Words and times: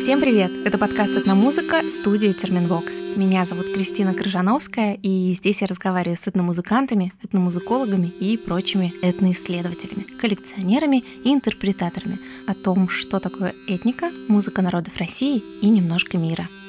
Всем 0.00 0.18
привет! 0.18 0.50
Это 0.64 0.78
подкаст 0.78 1.12
«Этномузыка» 1.12 1.82
студия 1.90 2.32
«Терминвокс». 2.32 3.00
Меня 3.00 3.44
зовут 3.44 3.70
Кристина 3.74 4.14
Крыжановская, 4.14 4.94
и 4.94 5.34
здесь 5.38 5.60
я 5.60 5.66
разговариваю 5.66 6.16
с 6.16 6.26
этномузыкантами, 6.26 7.12
этномузыкологами 7.22 8.06
и 8.06 8.38
прочими 8.38 8.94
этноисследователями, 9.02 10.04
коллекционерами 10.18 11.04
и 11.22 11.34
интерпретаторами 11.34 12.18
о 12.46 12.54
том, 12.54 12.88
что 12.88 13.20
такое 13.20 13.54
этника, 13.68 14.10
музыка 14.26 14.62
народов 14.62 14.96
России 14.96 15.44
и 15.60 15.68
немножко 15.68 16.16
мира– 16.16 16.48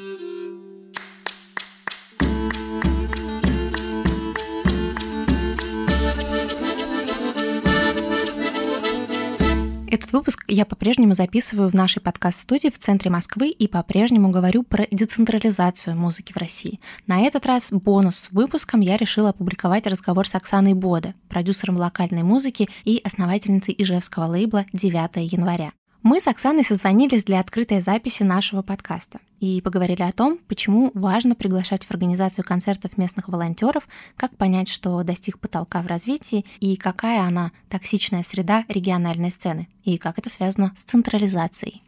я 10.53 10.65
по-прежнему 10.65 11.15
записываю 11.15 11.69
в 11.69 11.73
нашей 11.73 12.01
подкаст-студии 12.01 12.69
в 12.69 12.77
центре 12.77 13.09
Москвы 13.09 13.49
и 13.49 13.67
по-прежнему 13.67 14.29
говорю 14.29 14.63
про 14.63 14.85
децентрализацию 14.91 15.95
музыки 15.95 16.33
в 16.33 16.37
России. 16.37 16.79
На 17.07 17.21
этот 17.21 17.45
раз 17.45 17.71
бонус 17.71 18.17
с 18.17 18.31
выпуском 18.31 18.81
я 18.81 18.97
решила 18.97 19.29
опубликовать 19.29 19.87
разговор 19.87 20.27
с 20.27 20.35
Оксаной 20.35 20.73
Бода, 20.73 21.13
продюсером 21.29 21.77
локальной 21.77 22.23
музыки 22.23 22.67
и 22.83 23.01
основательницей 23.03 23.73
ижевского 23.77 24.25
лейбла 24.25 24.65
«9 24.73 25.19
января». 25.23 25.71
Мы 26.03 26.19
с 26.19 26.25
Оксаной 26.25 26.65
созвонились 26.65 27.23
для 27.23 27.39
открытой 27.39 27.79
записи 27.79 28.23
нашего 28.23 28.63
подкаста 28.63 29.19
и 29.39 29.61
поговорили 29.61 30.01
о 30.01 30.11
том, 30.11 30.39
почему 30.47 30.89
важно 30.95 31.35
приглашать 31.35 31.85
в 31.85 31.91
организацию 31.91 32.43
концертов 32.43 32.97
местных 32.97 33.27
волонтеров, 33.27 33.87
как 34.17 34.35
понять, 34.35 34.67
что 34.67 35.01
достиг 35.03 35.37
потолка 35.37 35.83
в 35.83 35.87
развитии 35.87 36.43
и 36.59 36.75
какая 36.75 37.21
она 37.21 37.51
токсичная 37.69 38.23
среда 38.23 38.65
региональной 38.67 39.29
сцены, 39.29 39.67
и 39.83 39.99
как 39.99 40.17
это 40.17 40.29
связано 40.29 40.73
с 40.75 40.81
централизацией. 40.83 41.83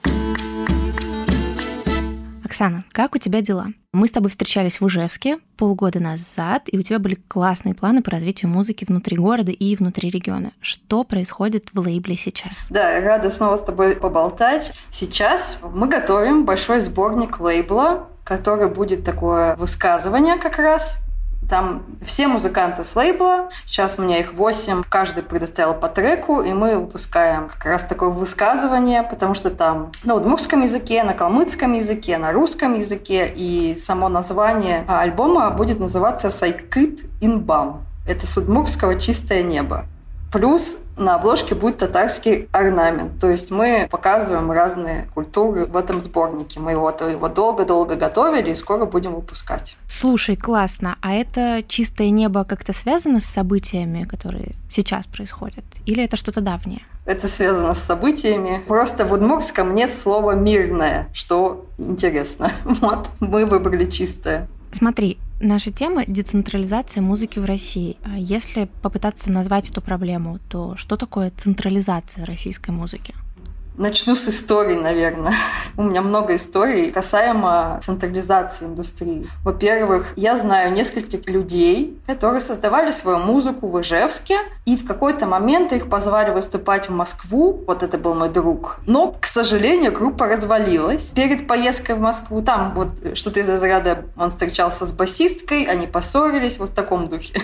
Оксана, 2.53 2.83
как 2.91 3.15
у 3.15 3.17
тебя 3.17 3.41
дела? 3.41 3.69
Мы 3.93 4.05
с 4.05 4.11
тобой 4.11 4.29
встречались 4.29 4.79
в 4.79 4.85
Ужевске 4.85 5.39
полгода 5.57 5.99
назад, 5.99 6.61
и 6.67 6.77
у 6.77 6.83
тебя 6.83 6.99
были 6.99 7.15
классные 7.15 7.73
планы 7.73 8.03
по 8.03 8.11
развитию 8.11 8.51
музыки 8.51 8.85
внутри 8.87 9.17
города 9.17 9.51
и 9.51 9.75
внутри 9.75 10.11
региона. 10.11 10.51
Что 10.61 11.03
происходит 11.03 11.69
в 11.73 11.79
лейбле 11.79 12.15
сейчас? 12.15 12.67
Да, 12.69 13.01
рада 13.01 13.31
снова 13.31 13.57
с 13.57 13.63
тобой 13.63 13.95
поболтать. 13.95 14.71
Сейчас 14.91 15.57
мы 15.63 15.87
готовим 15.87 16.45
большой 16.45 16.79
сборник 16.79 17.39
лейбла, 17.39 18.07
который 18.23 18.69
будет 18.69 19.03
такое 19.03 19.55
высказывание 19.55 20.37
как 20.37 20.59
раз 20.59 20.99
там 21.49 21.83
все 22.05 22.27
музыканты 22.27 22.83
с 22.83 22.95
лейбла, 22.95 23.49
сейчас 23.65 23.95
у 23.97 24.01
меня 24.01 24.19
их 24.19 24.33
8, 24.33 24.83
каждый 24.89 25.23
предоставил 25.23 25.73
по 25.73 25.87
треку, 25.87 26.41
и 26.41 26.53
мы 26.53 26.77
выпускаем 26.77 27.49
как 27.49 27.65
раз 27.65 27.83
такое 27.83 28.09
высказывание, 28.09 29.03
потому 29.03 29.33
что 29.33 29.49
там 29.49 29.91
на 30.03 30.15
удмуртском 30.15 30.61
языке, 30.61 31.03
на 31.03 31.13
калмыцком 31.13 31.73
языке, 31.73 32.17
на 32.17 32.31
русском 32.31 32.73
языке, 32.73 33.31
и 33.33 33.75
само 33.75 34.09
название 34.09 34.85
альбома 34.87 35.49
будет 35.51 35.79
называться 35.79 36.29
«Сайкыт 36.29 37.01
Инбам». 37.21 37.85
Это 38.07 38.27
с 38.27 38.35
удмуртского 38.35 38.99
«Чистое 38.99 39.43
небо». 39.43 39.85
Плюс 40.33 40.77
на 40.97 41.13
обложке 41.13 41.53
будет 41.53 41.77
татарский 41.77 42.49
орнамент. 42.51 43.19
То 43.19 43.29
есть 43.29 43.51
мы 43.51 43.87
показываем 43.89 44.51
разные 44.51 45.07
культуры 45.13 45.65
в 45.65 45.77
этом 45.77 46.01
сборнике. 46.01 46.59
Мы 46.59 46.71
его, 46.71 46.89
его 46.89 47.27
долго-долго 47.29 47.95
готовили 47.95 48.49
и 48.49 48.55
скоро 48.55 48.85
будем 48.85 49.13
выпускать. 49.13 49.77
Слушай, 49.87 50.35
классно. 50.35 50.97
А 51.01 51.13
это 51.13 51.61
чистое 51.67 52.09
небо 52.09 52.45
как-то 52.45 52.73
связано 52.73 53.19
с 53.19 53.25
событиями, 53.25 54.05
которые 54.05 54.55
сейчас 54.71 55.05
происходят? 55.05 55.65
Или 55.85 56.03
это 56.03 56.17
что-то 56.17 56.41
давнее? 56.41 56.81
Это 57.05 57.27
связано 57.27 57.75
с 57.75 57.79
событиями. 57.79 58.63
Просто 58.67 59.05
в 59.05 59.13
удмуртском 59.13 59.75
нет 59.75 59.93
слова 59.93 60.31
«мирное», 60.31 61.09
что 61.13 61.67
интересно. 61.77 62.51
Вот, 62.63 63.07
мы 63.19 63.45
выбрали 63.45 63.85
чистое. 63.85 64.47
Смотри, 64.71 65.19
наша 65.43 65.71
тема— 65.71 66.03
децентрализация 66.07 67.01
музыки 67.01 67.39
в 67.39 67.45
России. 67.45 67.97
А 68.03 68.17
если 68.17 68.69
попытаться 68.81 69.31
назвать 69.31 69.69
эту 69.69 69.81
проблему, 69.81 70.39
то 70.49 70.75
что 70.77 70.97
такое 70.97 71.31
централизация 71.35 72.25
российской 72.25 72.71
музыки? 72.71 73.13
Начну 73.75 74.15
с 74.15 74.29
истории, 74.29 74.75
наверное. 74.75 75.33
У 75.77 75.83
меня 75.83 76.03
много 76.03 76.35
историй 76.35 76.91
касаемо 76.91 77.79
централизации 77.81 78.65
индустрии. 78.65 79.27
Во-первых, 79.43 80.13
я 80.15 80.37
знаю 80.37 80.73
нескольких 80.73 81.27
людей, 81.27 81.99
которые 82.05 82.39
создавали 82.39 82.91
свою 82.91 83.17
музыку 83.17 83.67
в 83.67 83.81
Ижевске, 83.81 84.37
и 84.65 84.77
в 84.77 84.85
какой-то 84.85 85.25
момент 85.25 85.73
их 85.73 85.89
позвали 85.89 86.29
выступать 86.29 86.87
в 86.87 86.91
Москву. 86.91 87.63
Вот 87.65 87.81
это 87.81 87.97
был 87.97 88.13
мой 88.13 88.29
друг. 88.29 88.77
Но, 88.85 89.11
к 89.11 89.25
сожалению, 89.25 89.91
группа 89.91 90.27
развалилась. 90.27 91.11
Перед 91.15 91.47
поездкой 91.47 91.95
в 91.95 91.99
Москву 91.99 92.43
там 92.43 92.73
вот 92.75 93.17
что-то 93.17 93.39
из 93.39 93.49
разряда 93.49 94.05
он 94.15 94.29
встречался 94.29 94.85
с 94.85 94.91
басисткой, 94.91 95.63
они 95.63 95.87
поссорились, 95.87 96.59
вот 96.59 96.69
в 96.69 96.73
таком 96.73 97.07
духе. 97.07 97.41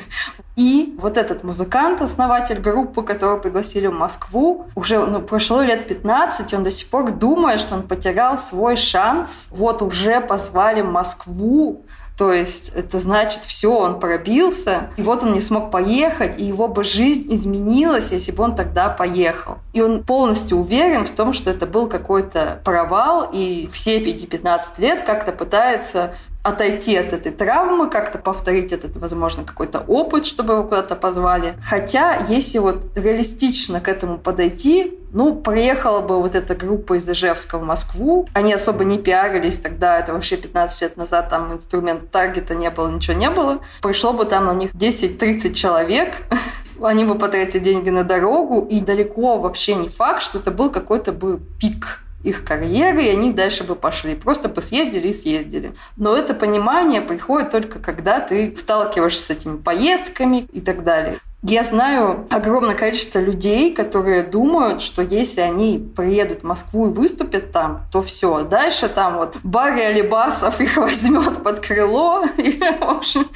И 0.55 0.95
вот 0.99 1.17
этот 1.17 1.43
музыкант, 1.43 2.01
основатель 2.01 2.59
группы, 2.59 3.01
которого 3.01 3.39
пригласили 3.39 3.87
в 3.87 3.93
Москву, 3.93 4.67
уже 4.75 4.99
ну, 4.99 5.21
прошло 5.21 5.61
лет 5.61 5.87
15, 5.87 6.18
17, 6.19 6.53
он 6.53 6.63
до 6.63 6.71
сих 6.71 6.89
пор 6.89 7.11
думает, 7.11 7.59
что 7.59 7.75
он 7.75 7.83
потерял 7.83 8.37
свой 8.37 8.75
шанс. 8.75 9.47
Вот 9.51 9.81
уже 9.81 10.19
позвали 10.21 10.81
Москву, 10.81 11.85
то 12.17 12.33
есть 12.33 12.73
это 12.75 12.99
значит, 12.99 13.45
все, 13.45 13.73
он 13.73 14.01
пробился, 14.01 14.89
и 14.97 15.01
вот 15.01 15.23
он 15.23 15.31
не 15.31 15.39
смог 15.39 15.71
поехать, 15.71 16.37
и 16.37 16.43
его 16.43 16.67
бы 16.67 16.83
жизнь 16.83 17.33
изменилась, 17.33 18.11
если 18.11 18.33
бы 18.33 18.43
он 18.43 18.55
тогда 18.55 18.89
поехал. 18.89 19.59
И 19.71 19.81
он 19.81 20.03
полностью 20.03 20.57
уверен 20.57 21.05
в 21.05 21.11
том, 21.11 21.31
что 21.31 21.49
это 21.49 21.65
был 21.65 21.87
какой-то 21.87 22.59
провал, 22.65 23.29
и 23.31 23.69
все 23.71 23.99
эти 23.99 24.25
15 24.25 24.79
лет 24.79 25.03
как-то 25.03 25.31
пытается 25.31 26.15
отойти 26.43 26.95
от 26.95 27.11
этой 27.11 27.31
травмы, 27.31 27.89
как-то 27.89 28.17
повторить 28.17 28.71
этот, 28.71 28.95
возможно, 28.95 29.43
какой-то 29.43 29.79
опыт, 29.79 30.25
чтобы 30.25 30.53
его 30.53 30.63
куда-то 30.63 30.95
позвали. 30.95 31.55
Хотя, 31.61 32.25
если 32.29 32.59
вот 32.59 32.85
реалистично 32.95 33.81
к 33.81 33.89
этому 33.89 34.17
подойти, 34.17 34.97
ну, 35.11 35.35
приехала 35.35 36.01
бы 36.01 36.21
вот 36.21 36.35
эта 36.35 36.55
группа 36.55 36.97
из 36.97 37.09
Ижевска 37.09 37.57
в 37.57 37.63
Москву. 37.63 38.27
Они 38.33 38.53
особо 38.53 38.85
не 38.85 38.99
пиарились 38.99 39.57
тогда, 39.57 39.99
это 39.99 40.13
вообще 40.13 40.37
15 40.37 40.81
лет 40.81 40.97
назад, 40.97 41.29
там 41.29 41.53
инструмент 41.53 42.09
таргета 42.11 42.55
не 42.55 42.69
было, 42.69 42.89
ничего 42.89 43.17
не 43.17 43.29
было. 43.29 43.59
Пришло 43.81 44.13
бы 44.13 44.25
там 44.25 44.45
на 44.45 44.53
них 44.53 44.73
10-30 44.73 45.53
человек, 45.53 46.13
они 46.81 47.03
бы 47.03 47.15
потратили 47.15 47.59
деньги 47.59 47.89
на 47.89 48.03
дорогу, 48.03 48.65
и 48.69 48.79
далеко 48.79 49.37
вообще 49.37 49.75
не 49.75 49.89
факт, 49.89 50.21
что 50.21 50.39
это 50.39 50.51
был 50.51 50.69
какой-то 50.69 51.11
бы 51.11 51.39
пик 51.59 51.99
их 52.23 52.43
карьеры, 52.43 53.03
и 53.03 53.09
они 53.09 53.33
дальше 53.33 53.63
бы 53.63 53.75
пошли. 53.75 54.15
Просто 54.15 54.49
бы 54.49 54.61
съездили 54.61 55.09
и 55.09 55.13
съездили. 55.13 55.73
Но 55.97 56.15
это 56.15 56.33
понимание 56.33 57.01
приходит 57.01 57.51
только 57.51 57.79
когда 57.79 58.19
ты 58.19 58.55
сталкиваешься 58.55 59.23
с 59.23 59.29
этими 59.29 59.57
поездками 59.57 60.47
и 60.51 60.61
так 60.61 60.83
далее. 60.83 61.19
Я 61.41 61.63
знаю 61.63 62.27
огромное 62.29 62.75
количество 62.75 63.19
людей, 63.19 63.73
которые 63.73 64.23
думают, 64.23 64.81
что 64.81 65.01
если 65.01 65.39
они 65.39 65.89
приедут 65.95 66.41
в 66.41 66.43
Москву 66.43 66.89
и 66.89 66.93
выступят 66.93 67.53
там, 67.53 67.87
то 67.93 68.01
все. 68.03 68.41
Дальше 68.41 68.89
там 68.89 69.15
вот 69.15 69.37
Барри 69.43 69.79
Алибасов 69.79 70.59
их 70.59 70.75
возьмет 70.77 71.41
под 71.41 71.61
крыло, 71.61 72.25
и, 72.37 72.59
в 72.59 72.83
общем, 72.83 73.29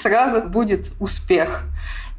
сразу 0.00 0.48
будет 0.48 0.92
успех. 1.00 1.64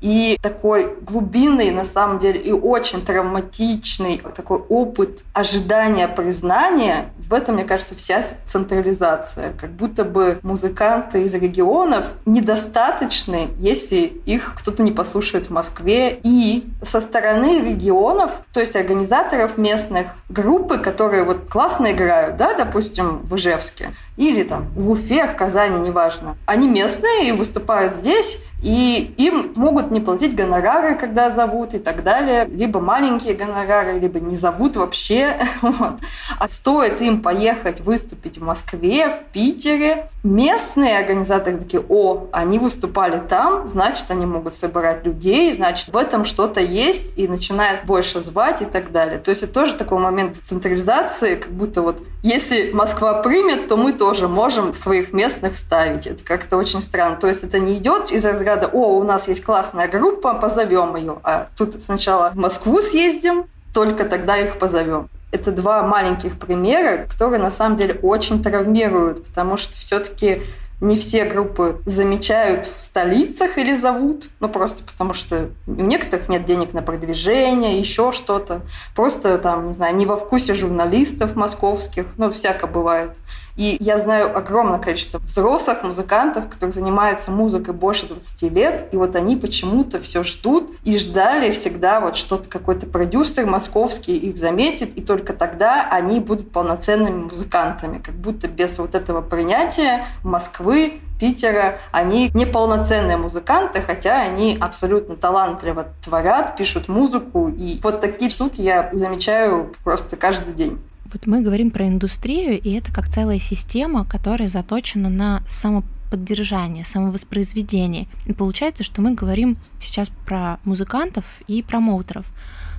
И 0.02 0.38
такой 0.42 0.96
глубинный, 1.02 1.72
на 1.72 1.84
самом 1.84 2.20
деле, 2.20 2.40
и 2.40 2.52
очень 2.52 3.04
травматичный 3.04 4.22
такой 4.36 4.60
опыт 4.70 5.24
ожидания 5.34 6.08
признания, 6.08 7.12
в 7.18 7.34
этом, 7.34 7.56
мне 7.56 7.64
кажется, 7.64 7.96
вся 7.96 8.24
централизация. 8.48 9.54
Как 9.60 9.72
будто 9.72 10.04
бы 10.04 10.40
музыканты 10.42 11.24
из 11.24 11.36
регионов 11.36 12.06
недостаточны, 12.26 13.50
если 13.58 14.00
их 14.00 14.56
кто-то 14.58 14.84
не 14.84 14.92
послушает 14.92 15.48
в 15.48 15.50
Москве. 15.52 16.20
И 16.24 16.70
со 16.82 17.02
стороны 17.02 17.70
регионов, 17.70 18.32
то 18.54 18.60
есть 18.60 18.76
организаторов 18.76 19.58
местных, 19.58 20.08
группы, 20.30 20.78
которые 20.78 21.24
вот 21.24 21.50
классно 21.50 21.92
играют, 21.92 22.38
да, 22.38 22.54
допустим, 22.54 23.20
в 23.20 23.36
Ижевске, 23.36 23.94
или 24.18 24.44
там 24.44 24.68
в 24.76 24.90
Уфе, 24.90 25.28
в 25.28 25.36
Казани, 25.36 25.80
неважно. 25.80 26.38
Они 26.46 26.68
местные 26.68 27.30
и 27.30 27.32
выступают 27.32 27.96
здесь, 27.96 28.42
и 28.62 29.14
им 29.18 29.54
могут 29.56 29.90
не 29.92 30.02
платить 30.02 30.36
гонорары, 30.36 30.96
когда 30.96 31.30
зовут 31.30 31.74
и 31.74 31.80
так 31.80 32.04
далее. 32.04 32.46
Либо 32.46 32.80
маленькие 32.80 33.34
гонорары, 33.34 34.00
либо 34.00 34.20
не 34.20 34.36
зовут 34.36 34.76
вообще. 34.76 35.38
Вот. 35.62 36.00
А 36.40 36.48
стоит 36.48 37.02
им 37.02 37.22
поехать 37.22 37.80
выступить 37.80 38.38
в 38.38 38.44
Москве, 38.44 39.10
в 39.10 39.32
Питере, 39.32 40.10
местные 40.24 40.98
организаторы 40.98 41.58
такие, 41.58 41.84
о, 41.88 42.28
они 42.32 42.60
выступали 42.60 43.20
там, 43.20 43.68
значит, 43.68 44.10
они 44.10 44.26
могут 44.26 44.54
собирать 44.54 45.06
людей, 45.06 45.54
значит, 45.54 45.90
в 45.90 45.98
этом 45.98 46.26
что-то 46.26 46.60
есть, 46.60 47.18
и 47.18 47.28
начинают 47.28 47.86
больше 47.86 48.20
звать 48.22 48.62
и 48.62 48.66
так 48.66 48.92
далее. 48.92 49.20
То 49.20 49.30
есть 49.30 49.44
это 49.44 49.54
тоже 49.54 49.76
такой 49.76 50.00
момент 50.00 50.34
децентрализации, 50.34 51.36
как 51.36 51.52
будто 51.52 51.82
вот 51.82 52.02
если 52.22 52.72
Москва 52.74 53.22
примет, 53.22 53.70
то 53.70 53.78
мы 53.78 53.94
тоже 53.94 54.28
можем 54.28 54.74
своих 54.74 55.14
местных 55.14 55.56
ставить. 55.56 56.06
Это 56.06 56.22
как-то 56.24 56.58
очень 56.58 56.82
странно. 56.82 57.16
То 57.16 57.28
есть 57.28 57.44
это 57.44 57.60
не 57.60 57.78
идет 57.78 58.12
из 58.12 58.26
разряда, 58.26 58.49
о, 58.56 58.98
у 58.98 59.04
нас 59.04 59.28
есть 59.28 59.44
классная 59.44 59.88
группа, 59.88 60.34
позовем 60.34 60.96
ее. 60.96 61.18
А 61.24 61.48
тут 61.58 61.76
сначала 61.84 62.32
в 62.32 62.36
Москву 62.36 62.82
съездим, 62.82 63.46
только 63.74 64.06
тогда 64.06 64.38
их 64.38 64.58
позовем. 64.58 65.10
Это 65.32 65.52
два 65.52 65.84
маленьких 65.84 66.40
примера, 66.40 67.06
которые 67.06 67.40
на 67.40 67.52
самом 67.52 67.78
деле 67.78 68.00
очень 68.02 68.42
травмируют, 68.42 69.26
потому 69.26 69.58
что 69.58 69.74
все-таки 69.74 70.42
не 70.82 70.96
все 70.96 71.26
группы 71.26 71.82
замечают 71.86 72.70
в 72.80 72.84
столицах 72.84 73.58
или 73.58 73.76
зовут, 73.76 74.30
ну 74.40 74.48
просто 74.48 74.82
потому 74.84 75.14
что 75.14 75.50
у 75.68 75.72
некоторых 75.72 76.30
нет 76.30 76.46
денег 76.46 76.74
на 76.74 76.82
продвижение, 76.82 77.80
еще 77.80 78.14
что-то. 78.14 78.62
Просто 78.96 79.38
там, 79.40 79.68
не 79.68 79.74
знаю, 79.74 79.96
не 79.96 80.06
во 80.06 80.16
вкусе 80.16 80.54
журналистов 80.54 81.36
московских, 81.36 82.06
ну 82.18 82.32
всяко 82.32 82.66
бывает. 82.66 83.12
И 83.60 83.76
я 83.82 84.00
знаю 84.00 84.38
огромное 84.38 84.80
количество 84.80 85.20
взрослых 85.20 85.84
музыкантов, 85.84 86.48
которые 86.48 86.72
занимаются 86.72 87.30
музыкой 87.30 87.74
больше 87.74 88.08
20 88.08 88.42
лет, 88.54 88.88
и 88.94 88.96
вот 88.96 89.18
они 89.18 89.36
почему-то 89.36 90.00
все 90.00 90.24
ждут 90.24 90.72
и 90.86 90.98
ждали 90.98 91.52
всегда 91.52 92.00
вот 92.00 92.16
что-то 92.16 92.48
какой-то 92.48 92.86
продюсер 92.86 93.46
московский 93.46 94.16
их 94.16 94.38
заметит, 94.38 94.98
и 94.98 95.02
только 95.02 95.34
тогда 95.34 95.90
они 95.92 96.22
будут 96.22 96.54
полноценными 96.54 97.24
музыкантами, 97.24 97.98
как 97.98 98.16
будто 98.16 98.48
без 98.48 98.80
вот 98.80 98.96
этого 98.96 99.20
принятия 99.20 100.06
Москвы 100.24 101.02
Питера, 101.20 101.80
они 101.92 102.32
не 102.34 102.46
полноценные 102.46 103.18
музыканты, 103.18 103.82
хотя 103.82 104.22
они 104.22 104.58
абсолютно 104.58 105.18
талантливо 105.18 105.88
творят, 106.02 106.56
пишут 106.56 106.88
музыку. 106.88 107.50
И 107.50 107.82
вот 107.84 108.00
такие 108.00 108.32
штуки 108.32 108.62
я 108.62 108.90
замечаю 108.94 109.76
просто 109.84 110.16
каждый 110.16 110.54
день. 110.54 110.80
Вот 111.06 111.26
мы 111.26 111.42
говорим 111.42 111.72
про 111.72 111.88
индустрию, 111.88 112.60
и 112.60 112.72
это 112.72 112.94
как 112.94 113.10
целая 113.10 113.40
система, 113.40 114.06
которая 114.06 114.48
заточена 114.48 115.10
на 115.10 115.42
самоподдержание, 115.48 116.86
самовоспроизведение. 116.86 118.08
И 118.26 118.34
получается, 118.34 118.84
что 118.84 119.02
мы 119.02 119.16
говорим 119.16 119.58
сейчас 119.80 120.10
про 120.26 120.60
музыкантов 120.64 121.26
и 121.48 121.64
промоутеров. 121.64 122.28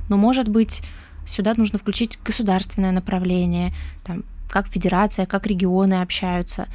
Но, 0.08 0.16
может 0.16 0.48
быть, 0.48 0.82
сюда 1.26 1.54
нужно 1.56 1.78
включить 1.78 2.18
государственное 2.24 2.92
направление, 2.92 3.72
там, 4.04 4.24
как 4.48 4.68
федерация, 4.68 5.26
как 5.26 5.46
регионы 5.46 5.94
общаются. 6.02 6.68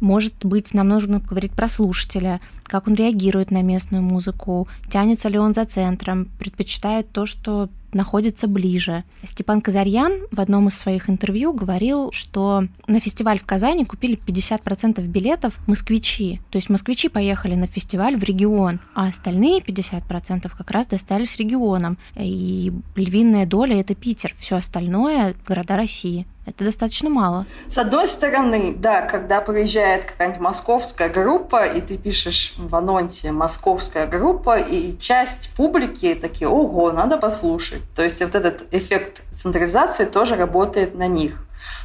Может 0.00 0.44
быть, 0.44 0.74
нам 0.74 0.88
нужно 0.88 1.18
говорить 1.18 1.52
про 1.52 1.68
слушателя, 1.68 2.40
как 2.64 2.86
он 2.86 2.94
реагирует 2.94 3.50
на 3.50 3.62
местную 3.62 4.02
музыку, 4.02 4.68
тянется 4.90 5.28
ли 5.28 5.38
он 5.38 5.54
за 5.54 5.64
центром, 5.64 6.28
предпочитает 6.38 7.10
то, 7.10 7.26
что 7.26 7.68
находится 7.92 8.46
ближе. 8.46 9.04
Степан 9.24 9.60
Казарьян 9.60 10.12
в 10.30 10.40
одном 10.40 10.68
из 10.68 10.76
своих 10.76 11.08
интервью 11.08 11.52
говорил, 11.52 12.10
что 12.12 12.64
на 12.86 13.00
фестиваль 13.00 13.38
в 13.38 13.44
Казани 13.44 13.84
купили 13.84 14.18
50% 14.18 15.00
билетов 15.06 15.58
москвичи. 15.66 16.40
То 16.50 16.58
есть 16.58 16.68
москвичи 16.68 17.08
поехали 17.08 17.54
на 17.54 17.66
фестиваль 17.66 18.16
в 18.16 18.24
регион, 18.24 18.80
а 18.94 19.08
остальные 19.08 19.60
50% 19.60 20.50
как 20.56 20.70
раз 20.70 20.86
достались 20.86 21.36
регионам. 21.36 21.98
И 22.16 22.72
львиная 22.96 23.46
доля— 23.46 23.80
это 23.80 23.94
Питер. 23.94 24.34
Все 24.38 24.56
остальное— 24.56 25.34
города 25.46 25.76
России. 25.76 26.26
Это 26.48 26.64
достаточно 26.64 27.10
мало. 27.10 27.44
С 27.68 27.76
одной 27.76 28.06
стороны, 28.06 28.74
да, 28.74 29.02
когда 29.02 29.42
приезжает 29.42 30.06
какая-нибудь 30.06 30.40
московская 30.40 31.10
группа, 31.10 31.66
и 31.66 31.82
ты 31.82 31.98
пишешь 31.98 32.54
в 32.56 32.74
анонсе 32.74 33.32
«московская 33.32 34.06
группа», 34.06 34.58
и 34.58 34.96
часть 34.98 35.54
публики 35.54 36.14
такие 36.14 36.48
«Ого, 36.48 36.90
надо 36.90 37.18
послушать». 37.18 37.82
То 37.94 38.02
есть 38.02 38.20
вот 38.20 38.34
этот 38.34 38.64
эффект 38.72 39.22
централизации 39.32 40.06
тоже 40.06 40.36
работает 40.36 40.94
на 40.94 41.06
них. 41.06 41.34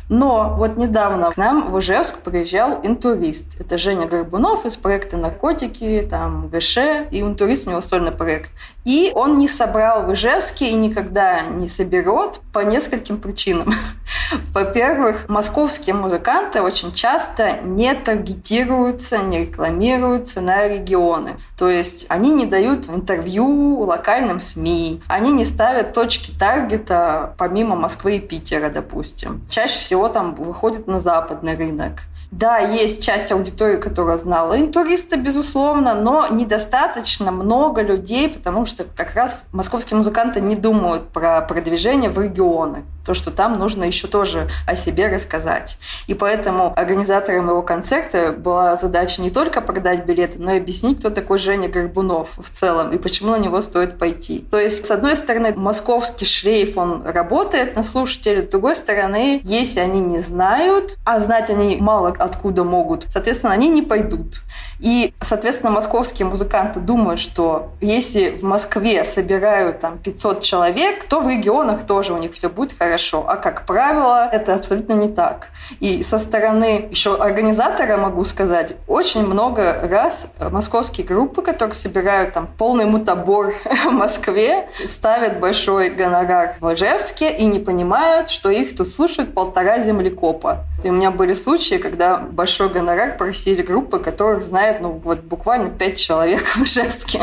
Но 0.10 0.54
вот 0.58 0.78
недавно 0.78 1.32
к 1.32 1.38
нам 1.38 1.72
в 1.72 1.80
Ижевск 1.80 2.20
приезжал 2.20 2.80
интурист. 2.84 3.60
Это 3.60 3.78
Женя 3.78 4.08
Горбунов 4.08 4.66
из 4.66 4.76
проекта 4.76 5.18
«Наркотики», 5.18 6.08
там 6.10 6.50
ГШ, 6.50 6.78
и 7.12 7.22
интурист 7.22 7.68
у 7.68 7.72
него 7.72 7.82
сольный 7.82 8.12
проект. 8.12 8.52
И 8.86 9.12
он 9.16 9.38
не 9.38 9.48
собрал 9.48 10.04
в 10.04 10.14
Ижевске 10.14 10.70
и 10.70 10.74
никогда 10.74 11.42
не 11.42 11.68
соберет 11.68 12.42
по 12.52 12.60
нескольким 12.60 13.18
причинам. 13.18 13.74
Во-первых, 14.54 15.30
московские 15.30 15.96
музыканты 15.96 16.62
очень 16.62 16.94
часто 16.94 17.60
не 17.64 17.94
таргетируются, 17.94 19.20
не 19.20 19.42
рекламируются 19.42 20.42
на 20.42 20.68
регионы. 20.68 21.38
То 21.58 21.70
есть 21.70 22.06
они 22.10 22.32
не 22.32 22.46
дают 22.46 22.90
интервью 22.90 23.80
локальным 23.82 24.42
СМИ, 24.42 25.02
они 25.08 25.32
не 25.32 25.46
ставят 25.46 25.94
точки 25.94 26.32
таргета 26.38 27.36
помимо 27.38 27.76
Москвы 27.76 28.18
и 28.18 28.20
Питера, 28.20 28.70
допустим. 28.70 29.42
Чаще 29.50 29.80
всего 29.80 30.10
там 30.10 30.36
выходит 30.36 30.88
на 30.88 31.00
западный 31.00 31.56
рынок. 31.56 32.02
Да, 32.40 32.58
есть 32.58 33.04
часть 33.04 33.32
аудитории, 33.32 33.78
которая 33.78 34.18
знала 34.18 34.60
интуриста, 34.60 35.18
безусловно, 35.18 35.94
но 35.94 36.28
недостаточно 36.28 37.32
много 37.32 37.84
людей, 37.84 38.28
потому 38.28 38.66
что 38.66 38.86
как 38.86 39.14
раз 39.14 39.46
московские 39.52 40.00
музыканты 40.00 40.42
не 40.42 40.56
думают 40.56 41.10
про 41.10 41.42
продвижение 41.42 42.10
в 42.10 42.20
регионы. 42.20 42.86
То, 43.06 43.14
что 43.14 43.32
там 43.32 43.60
нужно 43.60 43.84
еще 43.84 44.08
тоже 44.08 44.50
о 44.66 44.76
себе 44.76 45.08
рассказать. 45.08 45.78
И 46.08 46.14
поэтому 46.14 46.74
организаторам 46.76 47.50
его 47.50 47.62
концерта 47.62 48.32
была 48.32 48.78
задача 48.78 49.22
не 49.22 49.30
только 49.30 49.62
продать 49.62 50.06
билеты, 50.06 50.40
но 50.40 50.54
и 50.54 50.58
объяснить, 50.58 51.00
кто 51.00 51.10
такой 51.10 51.40
Женя 51.40 51.70
Горбунов 51.70 52.30
в 52.38 52.50
целом 52.50 52.94
и 52.94 52.98
почему 52.98 53.32
на 53.32 53.40
него 53.40 53.62
стоит 53.62 53.98
пойти. 53.98 54.46
То 54.52 54.60
есть, 54.60 54.86
с 54.86 54.92
одной 54.92 55.16
стороны, 55.16 55.54
московский 55.56 56.26
шлейф, 56.26 56.78
он 56.78 57.06
работает 57.06 57.76
на 57.76 57.84
слушателей, 57.84 58.48
с 58.48 58.50
другой 58.50 58.76
стороны, 58.76 59.42
если 59.44 59.80
они 59.80 60.00
не 60.00 60.20
знают, 60.20 60.98
а 61.06 61.20
знать 61.20 61.50
они 61.50 61.78
мало 61.78 62.16
откуда 62.18 62.64
могут. 62.64 63.06
Соответственно, 63.12 63.54
они 63.54 63.70
не 63.70 63.82
пойдут. 63.82 64.42
И, 64.84 65.14
соответственно, 65.22 65.72
московские 65.72 66.28
музыканты 66.28 66.82
думают, 66.82 67.22
что 67.22 67.70
если 67.80 68.32
в 68.32 68.44
Москве 68.44 69.06
собирают 69.06 69.80
там 69.80 69.98
500 69.98 70.44
человек, 70.44 71.06
то 71.06 71.22
в 71.22 71.30
регионах 71.30 71.88
тоже 71.88 72.12
у 72.14 72.18
них 72.18 72.34
все 72.34 72.50
будет 72.50 72.78
хорошо. 72.78 73.24
А 73.26 73.38
как 73.38 73.66
правило, 73.66 74.28
это 74.30 74.56
абсолютно 74.56 74.94
не 74.94 75.08
так. 75.08 75.48
И 75.80 76.04
со 76.04 76.20
стороны 76.20 76.90
еще 76.92 77.16
организатора 77.16 77.96
могу 77.96 78.26
сказать, 78.26 78.74
очень 78.86 79.26
много 79.26 79.88
раз 79.90 80.28
московские 80.52 81.08
группы, 81.08 81.42
которые 81.42 81.76
собирают 81.76 82.34
там 82.34 82.50
полный 82.58 82.86
мутабор 82.86 83.54
в 83.86 83.92
Москве, 83.92 84.68
ставят 84.86 85.40
большой 85.40 85.92
гонорар 85.92 86.56
в 86.60 86.74
Ижевске 86.74 87.32
и 87.32 87.46
не 87.46 87.60
понимают, 87.60 88.30
что 88.30 88.50
их 88.50 88.76
тут 88.76 88.90
слушают 88.90 89.34
полтора 89.34 89.80
землекопа. 89.80 90.66
И 90.84 90.90
у 90.90 90.94
меня 90.94 91.12
были 91.12 91.34
случаи, 91.34 91.76
когда 91.76 92.18
большой 92.18 92.68
гонорар 92.68 93.16
просили 93.18 93.62
группы, 93.62 94.00
которых 94.00 94.44
знает, 94.44 94.73
ну, 94.82 95.02
вот 95.04 95.22
буквально 95.22 95.70
пять 95.70 95.98
человек 95.98 96.42
в 96.56 96.64
Ижевске. 96.64 97.22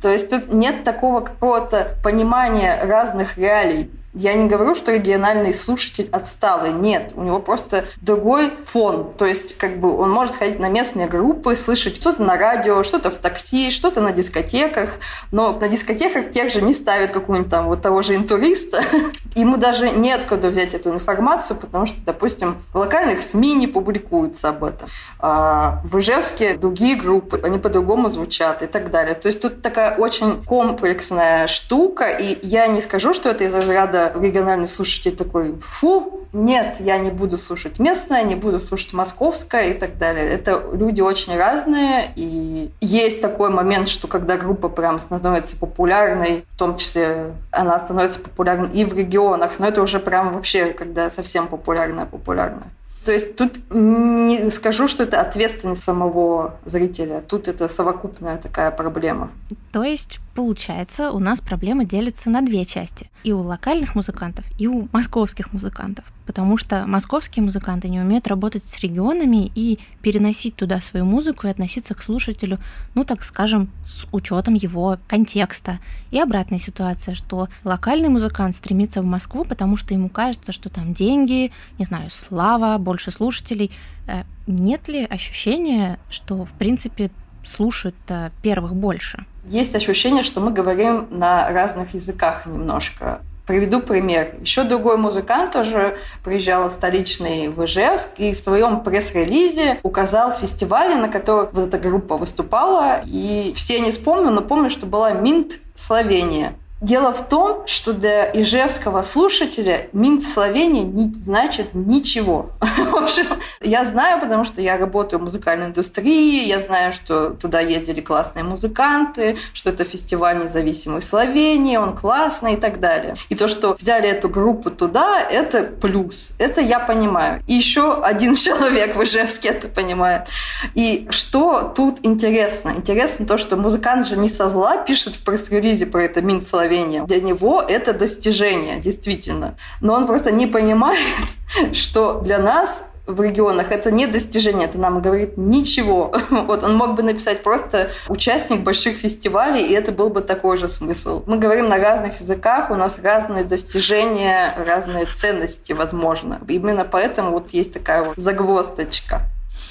То 0.00 0.10
есть 0.10 0.30
тут 0.30 0.52
нет 0.52 0.84
такого 0.84 1.20
какого-то 1.20 1.96
понимания 2.02 2.82
разных 2.84 3.38
реалий. 3.38 3.90
Я 4.14 4.34
не 4.34 4.46
говорю, 4.46 4.74
что 4.74 4.92
региональный 4.92 5.54
слушатель 5.54 6.08
отсталый. 6.12 6.72
Нет, 6.72 7.12
у 7.14 7.22
него 7.22 7.38
просто 7.38 7.86
другой 8.02 8.52
фон. 8.66 9.14
То 9.16 9.24
есть, 9.24 9.56
как 9.56 9.80
бы 9.80 9.96
он 9.96 10.10
может 10.10 10.36
ходить 10.36 10.58
на 10.58 10.68
местные 10.68 11.06
группы, 11.06 11.56
слышать 11.56 11.96
что-то 11.96 12.22
на 12.22 12.36
радио, 12.36 12.82
что-то 12.82 13.10
в 13.10 13.16
такси, 13.16 13.70
что-то 13.70 14.02
на 14.02 14.12
дискотеках. 14.12 14.90
Но 15.30 15.58
на 15.58 15.66
дискотеках 15.68 16.30
тех 16.30 16.52
же 16.52 16.60
не 16.60 16.74
ставят 16.74 17.10
какую-нибудь 17.10 17.50
там 17.50 17.66
вот 17.66 17.80
того 17.80 18.02
же 18.02 18.14
интуриста. 18.14 18.82
Ему 19.34 19.56
даже 19.56 19.90
неоткуда 19.90 20.50
взять 20.50 20.74
эту 20.74 20.90
информацию, 20.90 21.56
потому 21.56 21.86
что, 21.86 21.96
допустим, 22.04 22.58
в 22.74 22.76
локальных 22.76 23.22
СМИ 23.22 23.54
не 23.54 23.66
публикуется 23.66 24.50
об 24.50 24.64
этом. 24.64 24.88
А 25.20 25.80
в 25.84 25.98
Ижевске 25.98 26.54
другие 26.54 26.96
группы, 26.96 27.40
они 27.42 27.58
по-другому 27.58 28.10
звучат 28.10 28.62
и 28.62 28.66
так 28.66 28.90
далее. 28.90 29.14
То 29.14 29.28
есть 29.28 29.40
тут 29.40 29.62
такая 29.62 29.96
очень 29.96 30.44
комплексная 30.44 31.46
штука, 31.46 32.10
и 32.10 32.38
я 32.46 32.66
не 32.66 32.82
скажу, 32.82 33.14
что 33.14 33.30
это 33.30 33.44
из 33.44 33.54
разряда 33.54 34.01
региональный 34.14 34.68
слушатель 34.68 35.14
такой, 35.14 35.54
фу, 35.60 36.22
нет, 36.32 36.76
я 36.80 36.98
не 36.98 37.10
буду 37.10 37.36
слушать 37.36 37.78
местное, 37.78 38.22
не 38.24 38.34
буду 38.34 38.58
слушать 38.58 38.92
московское 38.92 39.70
и 39.70 39.74
так 39.74 39.98
далее. 39.98 40.30
Это 40.30 40.62
люди 40.72 41.00
очень 41.00 41.36
разные, 41.36 42.12
и 42.16 42.70
есть 42.80 43.20
такой 43.20 43.50
момент, 43.50 43.88
что 43.88 44.08
когда 44.08 44.36
группа 44.36 44.68
прям 44.68 44.98
становится 44.98 45.56
популярной, 45.56 46.44
в 46.54 46.58
том 46.58 46.78
числе 46.78 47.32
она 47.50 47.78
становится 47.78 48.20
популярной 48.20 48.70
и 48.72 48.84
в 48.84 48.96
регионах, 48.96 49.58
но 49.58 49.66
это 49.66 49.82
уже 49.82 49.98
прям 49.98 50.32
вообще, 50.32 50.72
когда 50.72 51.10
совсем 51.10 51.48
популярная-популярная. 51.48 52.68
То 53.04 53.12
есть 53.12 53.36
тут 53.36 53.58
не 53.70 54.50
скажу, 54.50 54.86
что 54.86 55.02
это 55.02 55.20
ответственность 55.20 55.82
самого 55.82 56.56
зрителя. 56.64 57.20
Тут 57.20 57.48
это 57.48 57.68
совокупная 57.68 58.38
такая 58.38 58.70
проблема. 58.70 59.30
То 59.72 59.82
есть, 59.82 60.20
получается, 60.34 61.10
у 61.10 61.18
нас 61.18 61.40
проблема 61.40 61.84
делится 61.84 62.30
на 62.30 62.42
две 62.42 62.64
части. 62.64 63.10
И 63.24 63.32
у 63.32 63.40
локальных 63.40 63.94
музыкантов, 63.96 64.44
и 64.58 64.68
у 64.68 64.88
московских 64.92 65.52
музыкантов 65.52 66.04
потому 66.26 66.56
что 66.56 66.84
московские 66.86 67.44
музыканты 67.44 67.88
не 67.88 68.00
умеют 68.00 68.28
работать 68.28 68.64
с 68.64 68.78
регионами 68.80 69.50
и 69.54 69.78
переносить 70.02 70.56
туда 70.56 70.80
свою 70.80 71.04
музыку 71.04 71.46
и 71.46 71.50
относиться 71.50 71.94
к 71.94 72.02
слушателю, 72.02 72.58
ну, 72.94 73.04
так 73.04 73.22
скажем, 73.22 73.70
с 73.84 74.06
учетом 74.12 74.54
его 74.54 74.98
контекста. 75.08 75.78
И 76.10 76.20
обратная 76.20 76.58
ситуация, 76.58 77.14
что 77.14 77.48
локальный 77.64 78.08
музыкант 78.08 78.56
стремится 78.56 79.02
в 79.02 79.06
Москву, 79.06 79.44
потому 79.44 79.76
что 79.76 79.94
ему 79.94 80.08
кажется, 80.08 80.52
что 80.52 80.68
там 80.68 80.94
деньги, 80.94 81.52
не 81.78 81.84
знаю, 81.84 82.10
слава, 82.10 82.78
больше 82.78 83.10
слушателей. 83.10 83.70
Э, 84.06 84.22
нет 84.46 84.88
ли 84.88 85.04
ощущения, 85.04 85.98
что, 86.10 86.44
в 86.44 86.52
принципе, 86.52 87.10
слушают 87.44 87.96
первых 88.42 88.74
больше? 88.74 89.24
Есть 89.44 89.74
ощущение, 89.74 90.22
что 90.22 90.40
мы 90.40 90.52
говорим 90.52 91.08
на 91.10 91.50
разных 91.50 91.94
языках 91.94 92.46
немножко 92.46 93.22
Приведу 93.46 93.80
пример. 93.80 94.36
Еще 94.40 94.62
другой 94.62 94.96
музыкант 94.96 95.52
тоже 95.52 95.98
приезжал 96.24 96.70
столичный 96.70 97.48
в 97.48 97.64
Ижевск 97.64 98.10
и 98.18 98.34
в 98.34 98.40
своем 98.40 98.82
пресс-релизе 98.82 99.80
указал 99.82 100.30
фестивали, 100.32 100.94
на 100.94 101.08
которых 101.08 101.52
вот 101.52 101.68
эта 101.68 101.78
группа 101.78 102.16
выступала. 102.16 103.00
И 103.04 103.52
все 103.56 103.80
не 103.80 103.90
вспомню, 103.90 104.30
но 104.30 104.42
помню, 104.42 104.70
что 104.70 104.86
была 104.86 105.12
Минт 105.12 105.58
Словения. 105.74 106.54
Дело 106.82 107.12
в 107.12 107.28
том, 107.28 107.64
что 107.68 107.92
для 107.92 108.24
ижевского 108.24 109.02
слушателя 109.02 109.86
Минт 109.92 110.24
Словения 110.24 110.82
не 110.82 111.14
значит 111.14 111.74
ничего. 111.74 112.50
Я 113.60 113.84
знаю, 113.84 114.20
потому 114.20 114.44
что 114.44 114.60
я 114.60 114.76
работаю 114.76 115.20
в 115.20 115.22
музыкальной 115.22 115.66
индустрии, 115.66 116.48
я 116.48 116.58
знаю, 116.58 116.92
что 116.92 117.30
туда 117.30 117.60
ездили 117.60 118.00
классные 118.00 118.42
музыканты, 118.42 119.38
что 119.54 119.70
это 119.70 119.84
фестиваль 119.84 120.42
независимой 120.42 121.02
Словении, 121.02 121.76
он 121.76 121.96
классный 121.96 122.54
и 122.54 122.56
так 122.56 122.80
далее. 122.80 123.14
И 123.28 123.36
то, 123.36 123.46
что 123.46 123.74
взяли 123.74 124.08
эту 124.08 124.28
группу 124.28 124.70
туда, 124.70 125.20
это 125.20 125.62
плюс. 125.62 126.32
Это 126.38 126.60
я 126.60 126.80
понимаю. 126.80 127.42
И 127.46 127.54
еще 127.54 128.02
один 128.02 128.34
человек 128.36 128.96
в 128.96 129.02
Ижевске 129.04 129.50
это 129.50 129.68
понимает. 129.68 130.26
И 130.74 131.06
что 131.10 131.72
тут 131.76 131.98
интересно? 132.02 132.70
Интересно 132.76 133.26
то, 133.26 133.38
что 133.38 133.56
музыкант 133.56 134.08
же 134.08 134.16
не 134.16 134.28
со 134.28 134.50
зла 134.50 134.78
пишет 134.78 135.14
в 135.14 135.24
пресс-релизе 135.24 135.86
про 135.86 136.02
это 136.02 136.20
Минт 136.20 136.48
Словения, 136.48 136.71
мгновение. 136.72 137.04
Для 137.04 137.20
него 137.20 137.62
это 137.62 137.92
достижение, 137.92 138.80
действительно. 138.80 139.56
Но 139.80 139.94
он 139.94 140.06
просто 140.06 140.30
не 140.30 140.46
понимает, 140.46 140.98
что 141.72 142.20
для 142.20 142.38
нас 142.38 142.84
в 143.04 143.20
регионах 143.20 143.72
это 143.72 143.90
не 143.90 144.06
достижение, 144.06 144.68
это 144.68 144.78
нам 144.78 145.02
говорит 145.02 145.36
ничего. 145.36 146.14
Вот 146.30 146.62
он 146.62 146.76
мог 146.76 146.94
бы 146.94 147.02
написать 147.02 147.42
просто 147.42 147.90
участник 148.08 148.62
больших 148.62 148.96
фестивалей, 148.96 149.66
и 149.66 149.72
это 149.72 149.92
был 149.92 150.08
бы 150.08 150.20
такой 150.20 150.56
же 150.56 150.68
смысл. 150.68 151.22
Мы 151.26 151.38
говорим 151.38 151.66
на 151.66 151.78
разных 151.78 152.20
языках, 152.20 152.70
у 152.70 152.74
нас 152.74 152.98
разные 153.02 153.44
достижения, 153.44 154.54
разные 154.66 155.06
ценности, 155.06 155.72
возможно. 155.72 156.40
Именно 156.48 156.84
поэтому 156.84 157.32
вот 157.32 157.52
есть 157.52 157.72
такая 157.72 158.04
вот 158.04 158.14
загвоздочка. 158.16 159.22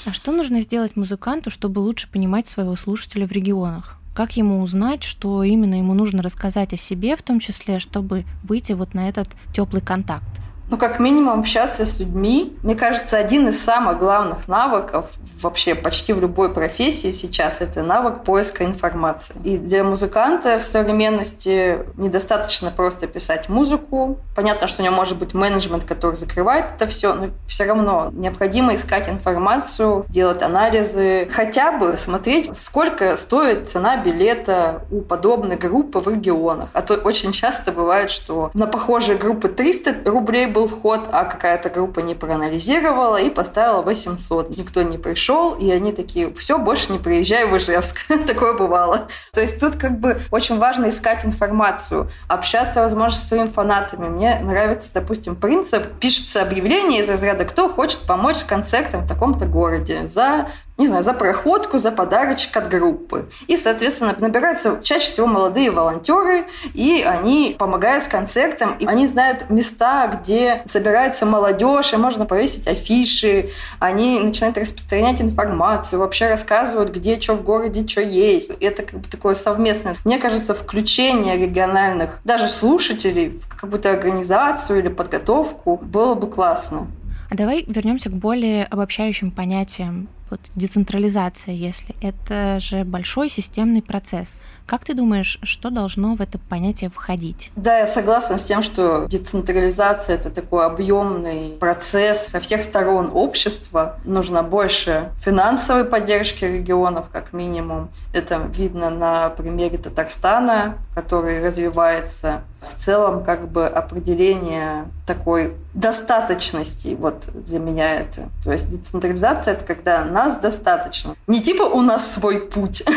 А 0.06 0.14
что 0.14 0.32
нужно 0.32 0.62
сделать 0.62 0.96
музыканту, 0.96 1.52
чтобы 1.52 1.80
лучше 1.80 2.12
понимать 2.12 2.48
своего 2.48 2.76
слушателя 2.76 3.26
в 3.26 3.32
регионах? 3.32 4.01
Как 4.14 4.36
ему 4.36 4.62
узнать, 4.62 5.04
что 5.04 5.42
именно 5.42 5.76
ему 5.76 5.94
нужно 5.94 6.22
рассказать 6.22 6.74
о 6.74 6.78
себе, 6.78 7.16
в 7.16 7.22
том 7.22 7.40
числе, 7.40 7.80
чтобы 7.80 8.26
выйти 8.44 8.74
вот 8.74 8.94
на 8.94 9.08
этот 9.08 9.30
теплый 9.54 9.82
контакт? 9.82 10.41
Ну, 10.72 10.78
как 10.78 11.00
минимум, 11.00 11.42
общаться 11.42 11.86
с 11.86 12.00
людьми. 12.00 12.58
Мне 12.64 12.76
кажется, 12.76 13.18
один 13.18 13.50
из 13.50 13.62
самых 13.62 14.00
главных 14.00 14.48
навыков 14.48 15.08
вообще 15.42 15.76
почти 15.76 16.14
в 16.14 16.22
любой 16.22 16.54
профессии 16.54 17.12
сейчас– 17.12 17.58
это 17.60 17.84
навык 17.84 18.24
поиска 18.24 18.64
информации. 18.64 19.36
И 19.44 19.58
для 19.58 19.84
музыканта 19.84 20.60
в 20.60 20.64
современности 20.64 21.80
недостаточно 21.98 22.72
просто 22.72 23.08
писать 23.08 23.50
музыку. 23.50 24.18
Понятно, 24.34 24.68
что 24.68 24.82
у 24.82 24.86
него 24.86 24.96
может 24.96 25.18
быть 25.18 25.34
менеджмент, 25.34 25.84
который 25.84 26.16
закрывает 26.16 26.66
это 26.78 26.88
все, 26.88 27.14
но 27.14 27.28
все 27.48 27.66
равно 27.66 28.10
необходимо 28.14 28.74
искать 28.74 29.10
информацию, 29.10 30.06
делать 30.08 30.42
анализы, 30.42 31.28
хотя 31.34 31.74
бы 31.74 31.98
смотреть, 31.98 32.56
сколько 32.56 33.18
стоит 33.18 33.70
цена 33.70 33.98
билета 33.98 34.84
у 34.90 35.02
подобной 35.02 35.58
группы 35.58 36.00
в 36.00 36.08
регионах. 36.08 36.70
А 36.72 36.82
то 36.82 36.94
очень 36.96 37.34
часто 37.34 37.74
бывает, 37.74 38.10
что 38.10 38.52
на 38.54 38.68
похожие 38.68 39.18
группы 39.18 39.50
300 39.50 40.10
рублей 40.10 40.46
был 40.46 40.61
был 40.62 40.68
вход, 40.68 41.10
а 41.12 41.26
какая-то 41.26 41.70
группа 41.70 42.00
не 42.02 42.14
проанализировала 42.14 43.18
и 43.18 43.30
поставила 43.30 43.82
800. 43.82 44.56
Никто 44.58 44.84
не 44.84 44.98
пришел, 44.98 45.54
и 45.54 45.72
они 45.72 45.92
такие, 45.92 46.34
все, 46.36 46.58
больше 46.58 46.92
не 46.92 47.00
приезжай 47.00 47.46
в 47.46 47.58
Ижевск. 47.58 47.98
Такое 48.28 48.54
бывало. 48.54 49.08
То 49.34 49.42
есть 49.42 49.60
тут 49.60 49.76
как 49.76 50.00
бы 50.00 50.22
очень 50.32 50.58
важно 50.60 50.90
искать 50.90 51.26
информацию, 51.26 52.12
общаться, 52.28 52.82
возможно, 52.82 53.18
со 53.18 53.26
своими 53.26 53.48
фанатами. 53.48 54.08
Мне 54.08 54.40
нравится, 54.40 54.92
допустим, 54.94 55.36
принцип, 55.36 55.88
пишется 56.00 56.42
объявление 56.42 57.02
из 57.02 57.10
разряда 57.10 57.46
«Кто 57.46 57.70
хочет 57.70 58.02
помочь 58.02 58.38
с 58.38 58.44
концертом 58.44 59.02
в 59.02 59.08
таком-то 59.08 59.46
городе?» 59.46 60.06
за 60.06 60.50
не 60.82 60.88
знаю, 60.88 61.04
за 61.04 61.14
проходку, 61.14 61.78
за 61.78 61.92
подарочек 61.92 62.58
от 62.58 62.68
группы. 62.68 63.30
И, 63.48 63.56
соответственно, 63.56 64.16
набираются 64.18 64.80
чаще 64.84 65.08
всего 65.08 65.28
молодые 65.28 65.70
волонтеры, 65.70 66.46
и 66.74 67.04
они 67.04 67.56
помогают 67.58 68.04
с 68.04 68.08
концертом, 68.08 68.76
и 68.80 68.86
они 68.88 69.08
знают 69.08 69.50
места, 69.50 70.08
где 70.08 70.64
собирается 70.68 71.26
молодежь, 71.26 71.94
и 71.94 71.98
можно 71.98 72.26
повесить 72.26 72.68
афиши, 72.68 73.52
они 73.80 74.20
начинают 74.20 74.58
распространять 74.58 75.22
информацию, 75.22 76.00
вообще 76.00 76.28
рассказывают, 76.28 76.92
где 76.92 77.22
что 77.22 77.36
в 77.36 77.44
городе, 77.44 77.88
что 77.88 78.02
есть. 78.02 78.52
Это 78.60 78.82
как 78.84 79.00
бы 79.00 79.08
такое 79.08 79.36
совместное. 79.36 79.96
Мне 80.04 80.18
кажется, 80.18 80.56
включение 80.56 81.38
региональных, 81.38 82.20
даже 82.24 82.48
слушателей 82.48 83.30
в 83.30 83.48
какую-то 83.48 83.92
организацию 83.92 84.80
или 84.80 84.90
подготовку 84.90 85.78
было 85.78 86.16
бы 86.16 86.28
классно. 86.28 86.88
А 87.30 87.36
давай 87.36 87.64
вернемся 87.68 88.10
к 88.10 88.14
более 88.14 88.66
обобщающим 88.66 89.32
понятиям 89.32 90.10
вот 90.32 90.40
децентрализация, 90.56 91.54
если 91.54 91.96
это 92.02 92.60
же 92.60 92.84
большой 92.84 93.30
системный 93.30 93.82
процесс. 93.82 94.44
Как 94.66 94.86
ты 94.86 94.94
думаешь, 94.94 95.38
что 95.44 95.70
должно 95.70 96.16
в 96.16 96.22
это 96.22 96.40
понятие 96.40 96.90
входить? 96.90 97.52
Да, 97.58 97.80
я 97.80 97.88
согласна 97.88 98.38
с 98.38 98.46
тем, 98.46 98.64
что 98.64 99.06
децентрализация 99.10 100.16
это 100.16 100.30
такой 100.30 100.66
объемный 100.66 101.58
процесс 101.60 102.28
со 102.28 102.40
всех 102.40 102.64
сторон 102.64 103.12
общества. 103.14 104.00
Нужно 104.06 104.44
больше 104.44 105.12
финансовой 105.24 105.84
поддержки 105.84 106.46
регионов, 106.46 107.08
как 107.12 107.34
минимум. 107.34 107.90
Это 108.14 108.50
видно 108.56 108.90
на 108.90 109.30
примере 109.32 109.78
Татарстана, 109.78 110.78
который 110.96 111.46
развивается 111.46 112.44
в 112.62 112.76
целом 112.76 113.24
как 113.24 113.48
бы 113.48 113.68
определение 113.68 114.86
такой 115.06 115.56
достаточности 115.74 116.96
вот 117.00 117.26
для 117.34 117.60
меня 117.60 117.96
это. 117.96 118.30
То 118.44 118.52
есть 118.52 118.70
децентрализация— 118.70 119.54
это 119.56 119.66
когда 119.66 120.04
нас 120.06 120.38
достаточно. 120.38 121.16
Не 121.28 121.42
типа 121.42 121.64
у 121.64 121.82
нас 121.82 122.12
свой 122.12 122.40
путь. 122.42 122.84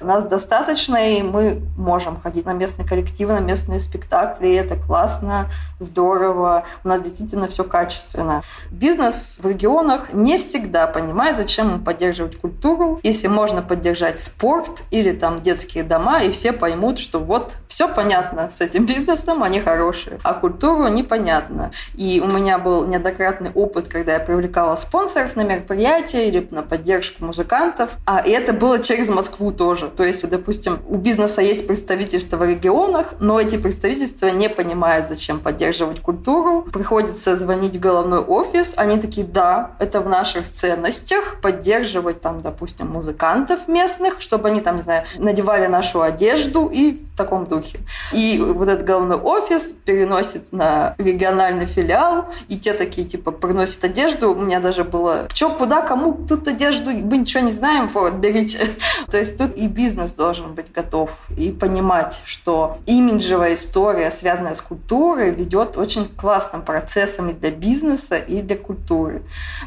Нас 0.00 0.24
достаточно, 0.24 0.96
и 0.96 1.22
мы 1.22 1.60
можем 1.76 2.18
ходить 2.18 2.46
на 2.46 2.54
местные 2.54 2.88
коллективы, 2.88 3.34
на 3.34 3.40
местные 3.40 3.78
спектакли, 3.78 4.54
это 4.54 4.74
классно, 4.74 5.50
здорово. 5.78 6.64
У 6.84 6.88
нас 6.88 7.02
действительно 7.02 7.48
все 7.48 7.64
качественно. 7.64 8.42
Бизнес 8.70 9.38
в 9.42 9.46
регионах 9.46 10.14
не 10.14 10.38
всегда 10.38 10.86
понимает, 10.86 11.36
зачем 11.36 11.68
ему 11.68 11.84
поддерживать 11.84 12.40
культуру, 12.40 12.98
если 13.02 13.28
можно 13.28 13.60
поддержать 13.60 14.20
спорт 14.20 14.84
или 14.90 15.12
там 15.12 15.40
детские 15.40 15.84
дома, 15.84 16.22
и 16.22 16.30
все 16.30 16.52
поймут, 16.52 16.98
что 16.98 17.18
вот 17.18 17.52
все 17.68 17.86
понятно 17.86 18.50
с 18.56 18.62
этим 18.62 18.69
бизнесом, 18.78 19.42
они 19.42 19.60
хорошие, 19.60 20.18
а 20.22 20.34
культуру 20.34 20.88
непонятно. 20.88 21.72
И 21.94 22.20
у 22.20 22.26
меня 22.26 22.58
был 22.58 22.86
неоднократный 22.86 23.50
опыт, 23.54 23.88
когда 23.88 24.14
я 24.14 24.20
привлекала 24.20 24.76
спонсоров 24.76 25.36
на 25.36 25.42
мероприятия 25.42 26.28
или 26.28 26.46
на 26.50 26.62
поддержку 26.62 27.24
музыкантов, 27.24 27.90
а 28.06 28.20
это 28.20 28.52
было 28.52 28.78
через 28.78 29.08
Москву 29.08 29.50
тоже. 29.50 29.88
То 29.88 30.04
есть, 30.04 30.28
допустим, 30.28 30.80
у 30.88 30.96
бизнеса 30.96 31.42
есть 31.42 31.66
представительство 31.66 32.36
в 32.36 32.44
регионах, 32.44 33.14
но 33.20 33.40
эти 33.40 33.56
представительства 33.56 34.28
не 34.28 34.48
понимают, 34.48 35.08
зачем 35.08 35.40
поддерживать 35.40 36.00
культуру. 36.00 36.62
Приходится 36.62 37.36
звонить 37.36 37.76
в 37.76 37.80
головной 37.80 38.20
офис, 38.20 38.74
они 38.76 39.00
такие, 39.00 39.26
да, 39.26 39.72
это 39.78 40.00
в 40.00 40.08
наших 40.08 40.52
ценностях, 40.52 41.40
поддерживать 41.40 42.20
там, 42.20 42.40
допустим, 42.40 42.88
музыкантов 42.88 43.68
местных, 43.68 44.20
чтобы 44.20 44.48
они 44.48 44.60
там, 44.60 44.76
не 44.76 44.82
знаю, 44.82 45.04
надевали 45.18 45.66
нашу 45.66 46.02
одежду 46.02 46.66
и 46.66 46.92
в 46.92 47.16
таком 47.16 47.46
духе. 47.46 47.80
И 48.12 48.38
вот 48.60 48.68
этот 48.68 48.84
головной 48.84 49.16
офис 49.16 49.72
переносит 49.86 50.52
на 50.52 50.94
региональный 50.98 51.64
филиал, 51.64 52.26
и 52.46 52.58
те 52.58 52.74
такие, 52.74 53.08
типа, 53.08 53.30
приносят 53.30 53.82
одежду. 53.84 54.32
У 54.32 54.34
меня 54.34 54.60
даже 54.60 54.84
было, 54.84 55.28
что, 55.32 55.48
куда, 55.48 55.80
кому 55.80 56.26
тут 56.28 56.46
одежду, 56.46 56.90
мы 56.90 57.16
ничего 57.16 57.42
не 57.42 57.52
знаем, 57.52 57.88
вот, 57.88 58.12
берите. 58.16 58.68
То 59.10 59.16
есть 59.16 59.38
тут 59.38 59.56
и 59.56 59.66
бизнес 59.66 60.12
должен 60.12 60.52
быть 60.52 60.70
готов 60.72 61.10
и 61.38 61.50
понимать, 61.52 62.20
что 62.26 62.76
имиджевая 62.84 63.54
история, 63.54 64.10
связанная 64.10 64.52
с 64.52 64.60
культурой, 64.60 65.30
ведет 65.30 65.78
очень 65.78 66.06
классным 66.06 66.60
процессом 66.60 67.30
и 67.30 67.32
для 67.32 67.50
бизнеса, 67.50 68.18
и 68.18 68.42
для 68.42 68.58
культуры. 68.58 69.22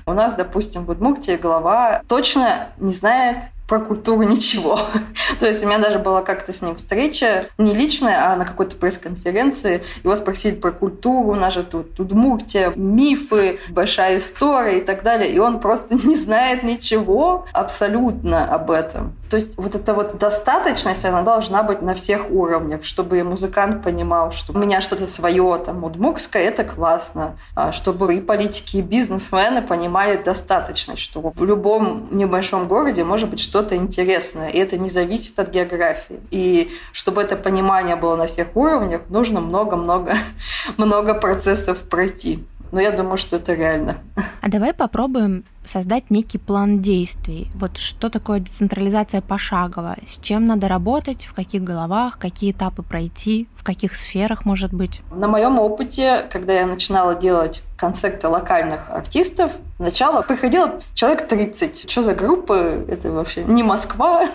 У 0.05 0.13
нас, 0.13 0.33
допустим, 0.33 0.85
в 0.85 0.91
Удмуртии 0.91 1.35
глава 1.35 2.03
точно 2.07 2.67
не 2.77 2.91
знает, 2.91 3.45
про 3.67 3.79
культуру 3.79 4.23
ничего. 4.23 4.79
То 5.39 5.47
есть 5.47 5.63
у 5.63 5.67
меня 5.67 5.79
даже 5.79 5.99
была 5.99 6.21
как-то 6.21 6.53
с 6.53 6.61
ним 6.61 6.75
встреча, 6.75 7.47
не 7.57 7.73
личная, 7.73 8.31
а 8.31 8.35
на 8.35 8.45
какой-то 8.45 8.75
пресс-конференции. 8.75 9.83
Его 10.03 10.15
спросили 10.15 10.55
про 10.55 10.71
культуру, 10.71 11.31
у 11.31 11.35
нас 11.35 11.53
же 11.53 11.63
тут 11.63 11.99
Удмуртия, 11.99 12.73
мифы, 12.75 13.59
большая 13.69 14.17
история 14.17 14.79
и 14.79 14.81
так 14.81 15.03
далее. 15.03 15.31
И 15.31 15.39
он 15.39 15.59
просто 15.59 15.95
не 16.03 16.15
знает 16.15 16.63
ничего 16.63 17.45
абсолютно 17.53 18.45
об 18.45 18.71
этом. 18.71 19.15
То 19.33 19.37
есть 19.37 19.57
вот 19.57 19.73
эта 19.73 19.95
вот 19.95 20.19
достаточность, 20.19 21.03
она 21.05 21.23
должна 21.23 21.63
быть 21.63 21.81
на 21.81 21.95
всех 21.95 22.29
уровнях, 22.29 22.83
чтобы 22.83 23.23
музыкант 23.23 23.81
понимал, 23.81 24.31
что 24.31 24.53
у 24.53 24.57
меня 24.59 24.79
что-то 24.79 25.07
свое, 25.07 25.59
там, 25.65 25.83
удмуртское, 25.83 26.43
это 26.43 26.63
классно. 26.63 27.35
А 27.55 27.71
чтобы 27.71 28.13
и 28.13 28.21
политики, 28.21 28.77
и 28.77 28.81
бизнесмены 28.83 29.63
понимали 29.63 30.21
достаточность, 30.21 31.01
что 31.01 31.31
в 31.33 31.43
любом 31.43 32.09
небольшом 32.11 32.67
городе 32.67 33.03
может 33.03 33.27
быть 33.27 33.39
что-то 33.53 33.75
интересное, 33.75 34.49
и 34.49 34.57
это 34.57 34.79
не 34.79 34.89
зависит 34.89 35.37
от 35.37 35.51
географии. 35.51 36.19
И 36.31 36.71
чтобы 36.91 37.21
это 37.21 37.35
понимание 37.35 37.95
было 37.95 38.15
на 38.15 38.25
всех 38.25 38.55
уровнях, 38.55 39.01
нужно 39.09 39.41
много-много 39.41 40.15
много 40.77 41.13
процессов 41.13 41.77
пройти. 41.87 42.43
Но 42.71 42.81
я 42.81 42.91
думаю, 42.91 43.19
что 43.19 43.35
это 43.35 43.53
реально. 43.53 43.97
А 44.41 44.49
давай 44.49 44.73
попробуем 44.73 45.43
создать 45.65 46.09
некий 46.09 46.37
план 46.37 46.81
действий. 46.81 47.49
Вот 47.55 47.77
что 47.77 48.09
такое 48.09 48.39
децентрализация 48.39 49.21
пошагово? 49.21 49.95
С 50.07 50.17
чем 50.17 50.45
надо 50.45 50.67
работать, 50.67 51.25
в 51.25 51.33
каких 51.33 51.63
головах, 51.63 52.17
какие 52.19 52.51
этапы 52.51 52.83
пройти, 52.83 53.47
в 53.55 53.63
каких 53.63 53.95
сферах, 53.95 54.45
может 54.45 54.73
быть? 54.73 55.01
На 55.11 55.27
моем 55.27 55.59
опыте, 55.59 56.25
когда 56.31 56.53
я 56.53 56.65
начинала 56.65 57.15
делать 57.15 57.63
концерты 57.83 58.29
локальных 58.29 58.89
артистов, 58.89 59.51
сначала 59.75 60.21
приходило 60.21 60.79
человек 60.93 61.27
30. 61.27 61.89
Что 61.89 62.01
за 62.01 62.15
группы? 62.15 62.85
Это 62.87 63.11
вообще 63.11 63.43
не 63.43 63.61
Москва. 63.61 64.25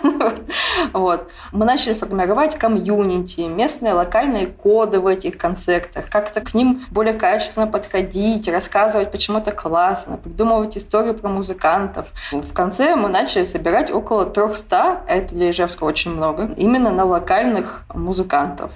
вот. 0.93 1.27
Мы 1.51 1.65
начали 1.65 1.95
формировать 1.95 2.59
комьюнити, 2.59 3.41
местные 3.41 3.93
локальные 3.93 4.45
коды 4.45 4.99
в 4.99 5.07
этих 5.07 5.37
концертах, 5.37 6.09
как-то 6.09 6.41
к 6.41 6.53
ним 6.53 6.85
более 6.91 7.15
качественно 7.15 7.65
подходить, 7.65 8.47
рассказывать, 8.47 9.11
почему 9.11 9.39
это 9.39 9.51
классно, 9.51 10.17
придумывать 10.17 10.77
историю 10.77 11.15
про 11.19 11.29
музыкантов. 11.29 12.07
В 12.31 12.53
конце 12.53 12.95
мы 12.95 13.09
начали 13.09 13.43
собирать 13.43 13.91
около 13.91 14.25
300, 14.25 14.77
а 14.77 15.03
это 15.07 15.35
для 15.35 15.51
Ижевска 15.51 15.83
очень 15.83 16.11
много, 16.11 16.53
именно 16.57 16.91
на 16.91 17.05
локальных 17.05 17.83
музыкантов. 17.93 18.71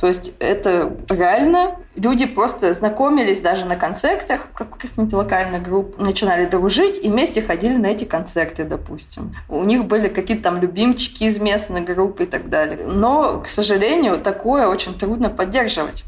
То 0.00 0.06
есть 0.06 0.34
это 0.40 0.92
реально 1.08 1.76
люди 1.94 2.26
просто 2.26 2.74
знакомились 2.74 3.40
даже 3.40 3.64
на 3.64 3.76
концертах 3.76 4.48
каких-нибудь 4.52 5.12
локальных 5.14 5.62
групп, 5.62 5.98
начинали 5.98 6.44
дружить 6.44 7.02
и 7.02 7.08
вместе 7.08 7.40
ходили 7.40 7.76
на 7.78 7.86
эти 7.86 8.04
концерты, 8.04 8.64
допустим. 8.64 9.34
У 9.48 9.64
них 9.64 9.86
были 9.86 10.08
какие-то 10.08 10.44
там 10.44 10.60
любимчики 10.60 11.24
из 11.24 11.40
местной 11.40 11.80
группы 11.80 12.24
и 12.24 12.26
так 12.26 12.50
далее. 12.50 12.86
Но, 12.86 13.40
к 13.40 13.48
сожалению, 13.48 14.18
такое 14.18 14.68
очень 14.68 14.98
трудно 14.98 15.30
поддерживать. 15.30 16.04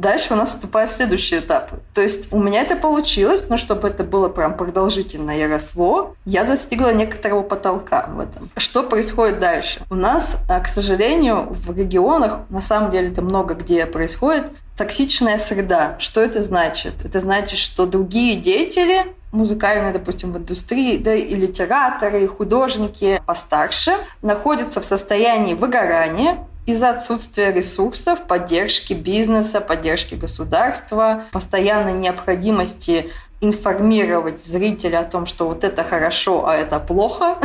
Дальше 0.00 0.32
у 0.32 0.36
нас 0.36 0.50
вступает 0.50 0.90
следующий 0.90 1.40
этап. 1.40 1.72
То 1.92 2.00
есть 2.00 2.32
у 2.32 2.40
меня 2.40 2.62
это 2.62 2.74
получилось, 2.74 3.46
но 3.50 3.58
чтобы 3.58 3.88
это 3.88 4.02
было 4.02 4.30
прям 4.30 4.56
продолжительно 4.56 5.38
и 5.38 5.46
росло, 5.46 6.14
я 6.24 6.44
достигла 6.44 6.94
некоторого 6.94 7.42
потолка 7.42 8.06
в 8.06 8.18
этом. 8.18 8.50
Что 8.56 8.82
происходит 8.82 9.40
дальше? 9.40 9.82
У 9.90 9.94
нас, 9.94 10.42
а, 10.48 10.58
к 10.60 10.68
сожалению, 10.68 11.48
в 11.50 11.76
регионах, 11.76 12.40
на 12.48 12.62
самом 12.62 12.90
деле 12.90 13.08
это 13.08 13.20
много 13.20 13.52
где 13.52 13.84
происходит, 13.84 14.46
токсичная 14.74 15.36
среда. 15.36 15.96
Что 15.98 16.22
это 16.22 16.42
значит? 16.42 17.04
Это 17.04 17.20
значит, 17.20 17.58
что 17.58 17.84
другие 17.84 18.36
деятели 18.40 19.04
музыкальные, 19.32 19.92
допустим, 19.92 20.32
в 20.32 20.38
индустрии, 20.38 20.96
да 20.96 21.14
и 21.14 21.34
литераторы, 21.34 22.24
и 22.24 22.26
художники 22.26 23.22
постарше 23.26 23.92
находятся 24.22 24.80
в 24.80 24.84
состоянии 24.84 25.54
выгорания, 25.54 26.46
из-за 26.66 26.90
отсутствия 26.90 27.52
ресурсов, 27.52 28.26
поддержки 28.26 28.92
бизнеса, 28.92 29.60
поддержки 29.60 30.14
государства, 30.14 31.24
постоянной 31.32 31.92
необходимости 31.94 33.10
информировать 33.40 34.38
зрителя 34.38 35.00
о 35.00 35.04
том, 35.04 35.24
что 35.24 35.48
вот 35.48 35.64
это 35.64 35.82
хорошо, 35.82 36.46
а 36.46 36.54
это 36.54 36.78
плохо, 36.78 37.38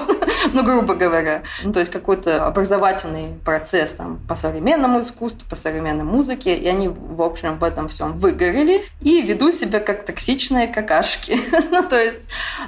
ну, 0.52 0.62
грубо 0.62 0.94
говоря. 0.94 1.42
Ну, 1.64 1.72
то 1.72 1.80
есть 1.80 1.90
какой-то 1.90 2.46
образовательный 2.46 3.34
процесс 3.44 3.90
там, 3.92 4.20
по 4.28 4.36
современному 4.36 5.00
искусству, 5.00 5.42
по 5.48 5.56
современной 5.56 6.04
музыке, 6.04 6.54
и 6.54 6.68
они, 6.68 6.88
в 6.88 7.20
общем, 7.20 7.58
в 7.58 7.64
этом 7.64 7.88
всем 7.88 8.12
выгорели 8.12 8.82
и 9.00 9.22
ведут 9.22 9.54
себя 9.54 9.80
как 9.80 10.04
токсичные 10.04 10.68
какашки. 10.68 11.40
ну, 11.70 11.82
то 11.82 12.00
есть 12.00 12.22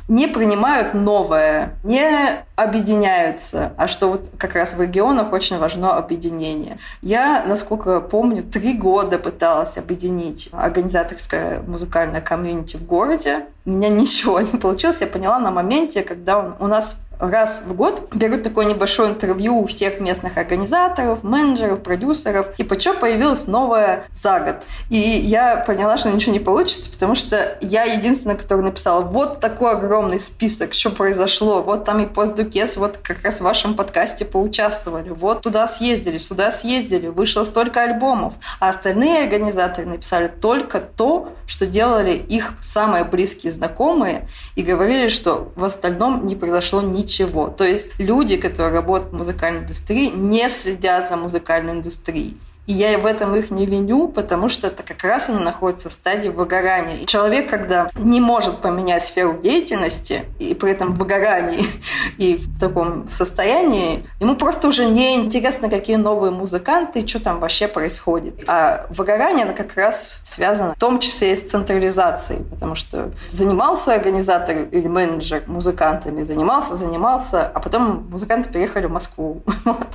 не 0.09 0.27
принимают 0.27 0.95
новое, 0.95 1.77
не 1.85 2.45
объединяются, 2.57 3.73
а 3.77 3.87
что 3.87 4.09
вот 4.09 4.29
как 4.39 4.55
раз 4.55 4.75
в 4.75 4.81
регионах 4.81 5.33
очень 5.33 5.59
важно 5.59 5.97
объединение. 5.97 6.79
Я, 7.01 7.45
насколько 7.47 8.01
помню, 8.01 8.43
три 8.43 8.75
года 8.75 9.19
пыталась 9.19 9.79
объединить 9.79 10.49
организаторское 10.53 11.61
музыкальное 11.61 12.21
комьюнити 12.21 12.72
в 12.75 12.85
городе. 12.87 13.47
У 13.65 13.71
меня 13.71 13.89
ничего 14.03 14.41
не 14.41 14.59
получилось. 14.59 15.01
Я 15.01 15.07
поняла 15.07 15.39
на 15.39 15.51
моменте, 15.51 16.03
когда 16.03 16.57
у 16.59 16.67
нас 16.67 16.97
раз 17.31 17.63
в 17.65 17.75
год 17.75 18.09
берут 18.13 18.43
такое 18.43 18.67
небольшое 18.67 19.11
интервью 19.11 19.61
у 19.61 19.67
всех 19.67 20.01
местных 20.01 20.37
организаторов, 20.37 21.23
менеджеров, 21.23 21.83
продюсеров, 21.83 22.55
типа, 22.55 22.79
что 22.79 22.95
появилось 22.95 23.47
новое 23.47 24.07
за 24.13 24.41
год. 24.41 24.57
И 24.91 24.99
я 24.99 25.57
поняла, 25.57 25.97
что 25.97 26.11
ничего 26.11 26.33
не 26.33 26.41
получится, 26.41 26.91
потому 26.91 27.15
что 27.15 27.57
я 27.61 27.85
единственная, 27.85 28.37
которая 28.37 28.67
написала, 28.67 29.03
вот 29.03 29.41
такой 29.41 29.73
огромный 29.73 30.19
список, 30.19 30.75
что 30.75 30.91
произошло, 30.91 31.63
вот 31.63 31.85
там 31.85 32.01
и 32.01 32.07
постдукес, 32.07 32.77
вот 32.77 32.97
как 32.97 33.23
раз 33.23 33.37
в 33.37 33.43
вашем 33.43 33.77
подкасте 33.77 34.25
поучаствовали, 34.25 35.11
вот 35.11 35.43
туда 35.43 35.67
съездили, 35.67 36.19
сюда 36.19 36.51
съездили, 36.51 37.07
вышло 37.07 37.45
столько 37.45 37.83
альбомов. 37.83 38.35
А 38.59 38.71
остальные 38.71 39.25
организаторы 39.25 39.87
написали 39.87 40.27
только 40.29 40.81
то, 40.81 41.29
что 41.47 41.67
делали 41.67 42.13
их 42.13 42.55
самые 42.61 43.05
близкие 43.05 43.53
знакомые, 43.53 44.29
и 44.57 44.63
говорили, 44.63 45.09
что 45.09 45.53
в 45.55 45.65
остальном 45.65 46.27
не 46.27 46.35
произошло 46.35 46.81
ничего 46.83 47.12
ничего. 47.13 47.49
То 47.49 47.65
есть 47.65 47.99
люди, 47.99 48.37
которые 48.37 48.75
работают 48.75 49.13
в 49.13 49.17
музыкальной 49.17 49.61
индустрии, 49.61 50.11
не 50.11 50.49
следят 50.49 51.09
за 51.09 51.17
музыкальной 51.17 51.75
индустрией. 51.75 52.37
И 52.67 52.73
я 52.73 52.97
в 52.99 53.07
этом 53.07 53.35
их 53.35 53.51
не 53.51 53.67
виню, 53.67 54.09
потому 54.09 54.49
что 54.49 54.69
это 54.69 54.83
как 54.83 55.03
раз 55.03 55.29
они 55.29 55.39
находятся 55.39 55.89
в 55.89 55.93
стадии 55.93 56.29
выгорания. 56.29 56.97
И 56.97 57.07
человек, 57.07 57.51
когда 57.51 57.89
не 57.97 58.21
может 58.21 58.61
поменять 58.61 59.07
сферу 59.07 59.39
деятельности, 59.43 60.25
и 60.39 60.55
при 60.55 60.71
этом 60.71 60.93
в 60.93 60.99
выгорании 60.99 61.67
и 62.19 62.37
в 62.37 62.59
таком 62.59 63.09
состоянии, 63.09 64.07
ему 64.21 64.37
просто 64.37 64.69
уже 64.69 64.87
не 64.87 65.17
интересно, 65.17 65.69
какие 65.69 65.97
новые 65.97 66.31
музыканты 66.31 67.07
что 67.07 67.21
там 67.21 67.41
вообще 67.41 67.69
происходит. 67.69 68.45
А 68.47 68.87
выгорание, 68.91 69.45
оно 69.45 69.55
как 69.55 69.75
раз 69.77 70.21
связано 70.25 70.75
в 70.75 70.79
том 70.79 71.01
числе 71.01 71.33
и 71.33 71.37
с 71.37 71.51
централизацией, 71.51 72.45
потому 72.45 72.75
что 72.75 73.11
занимался 73.31 73.95
организатор 73.95 74.57
или 74.57 74.87
менеджер 74.87 75.45
музыкантами, 75.47 76.23
занимался, 76.23 76.77
занимался, 76.77 77.47
а 77.47 77.61
потом 77.61 78.09
музыканты 78.11 78.51
переехали 78.51 78.87
в 78.87 78.93
Москву. 78.93 79.43
Вот. 79.65 79.89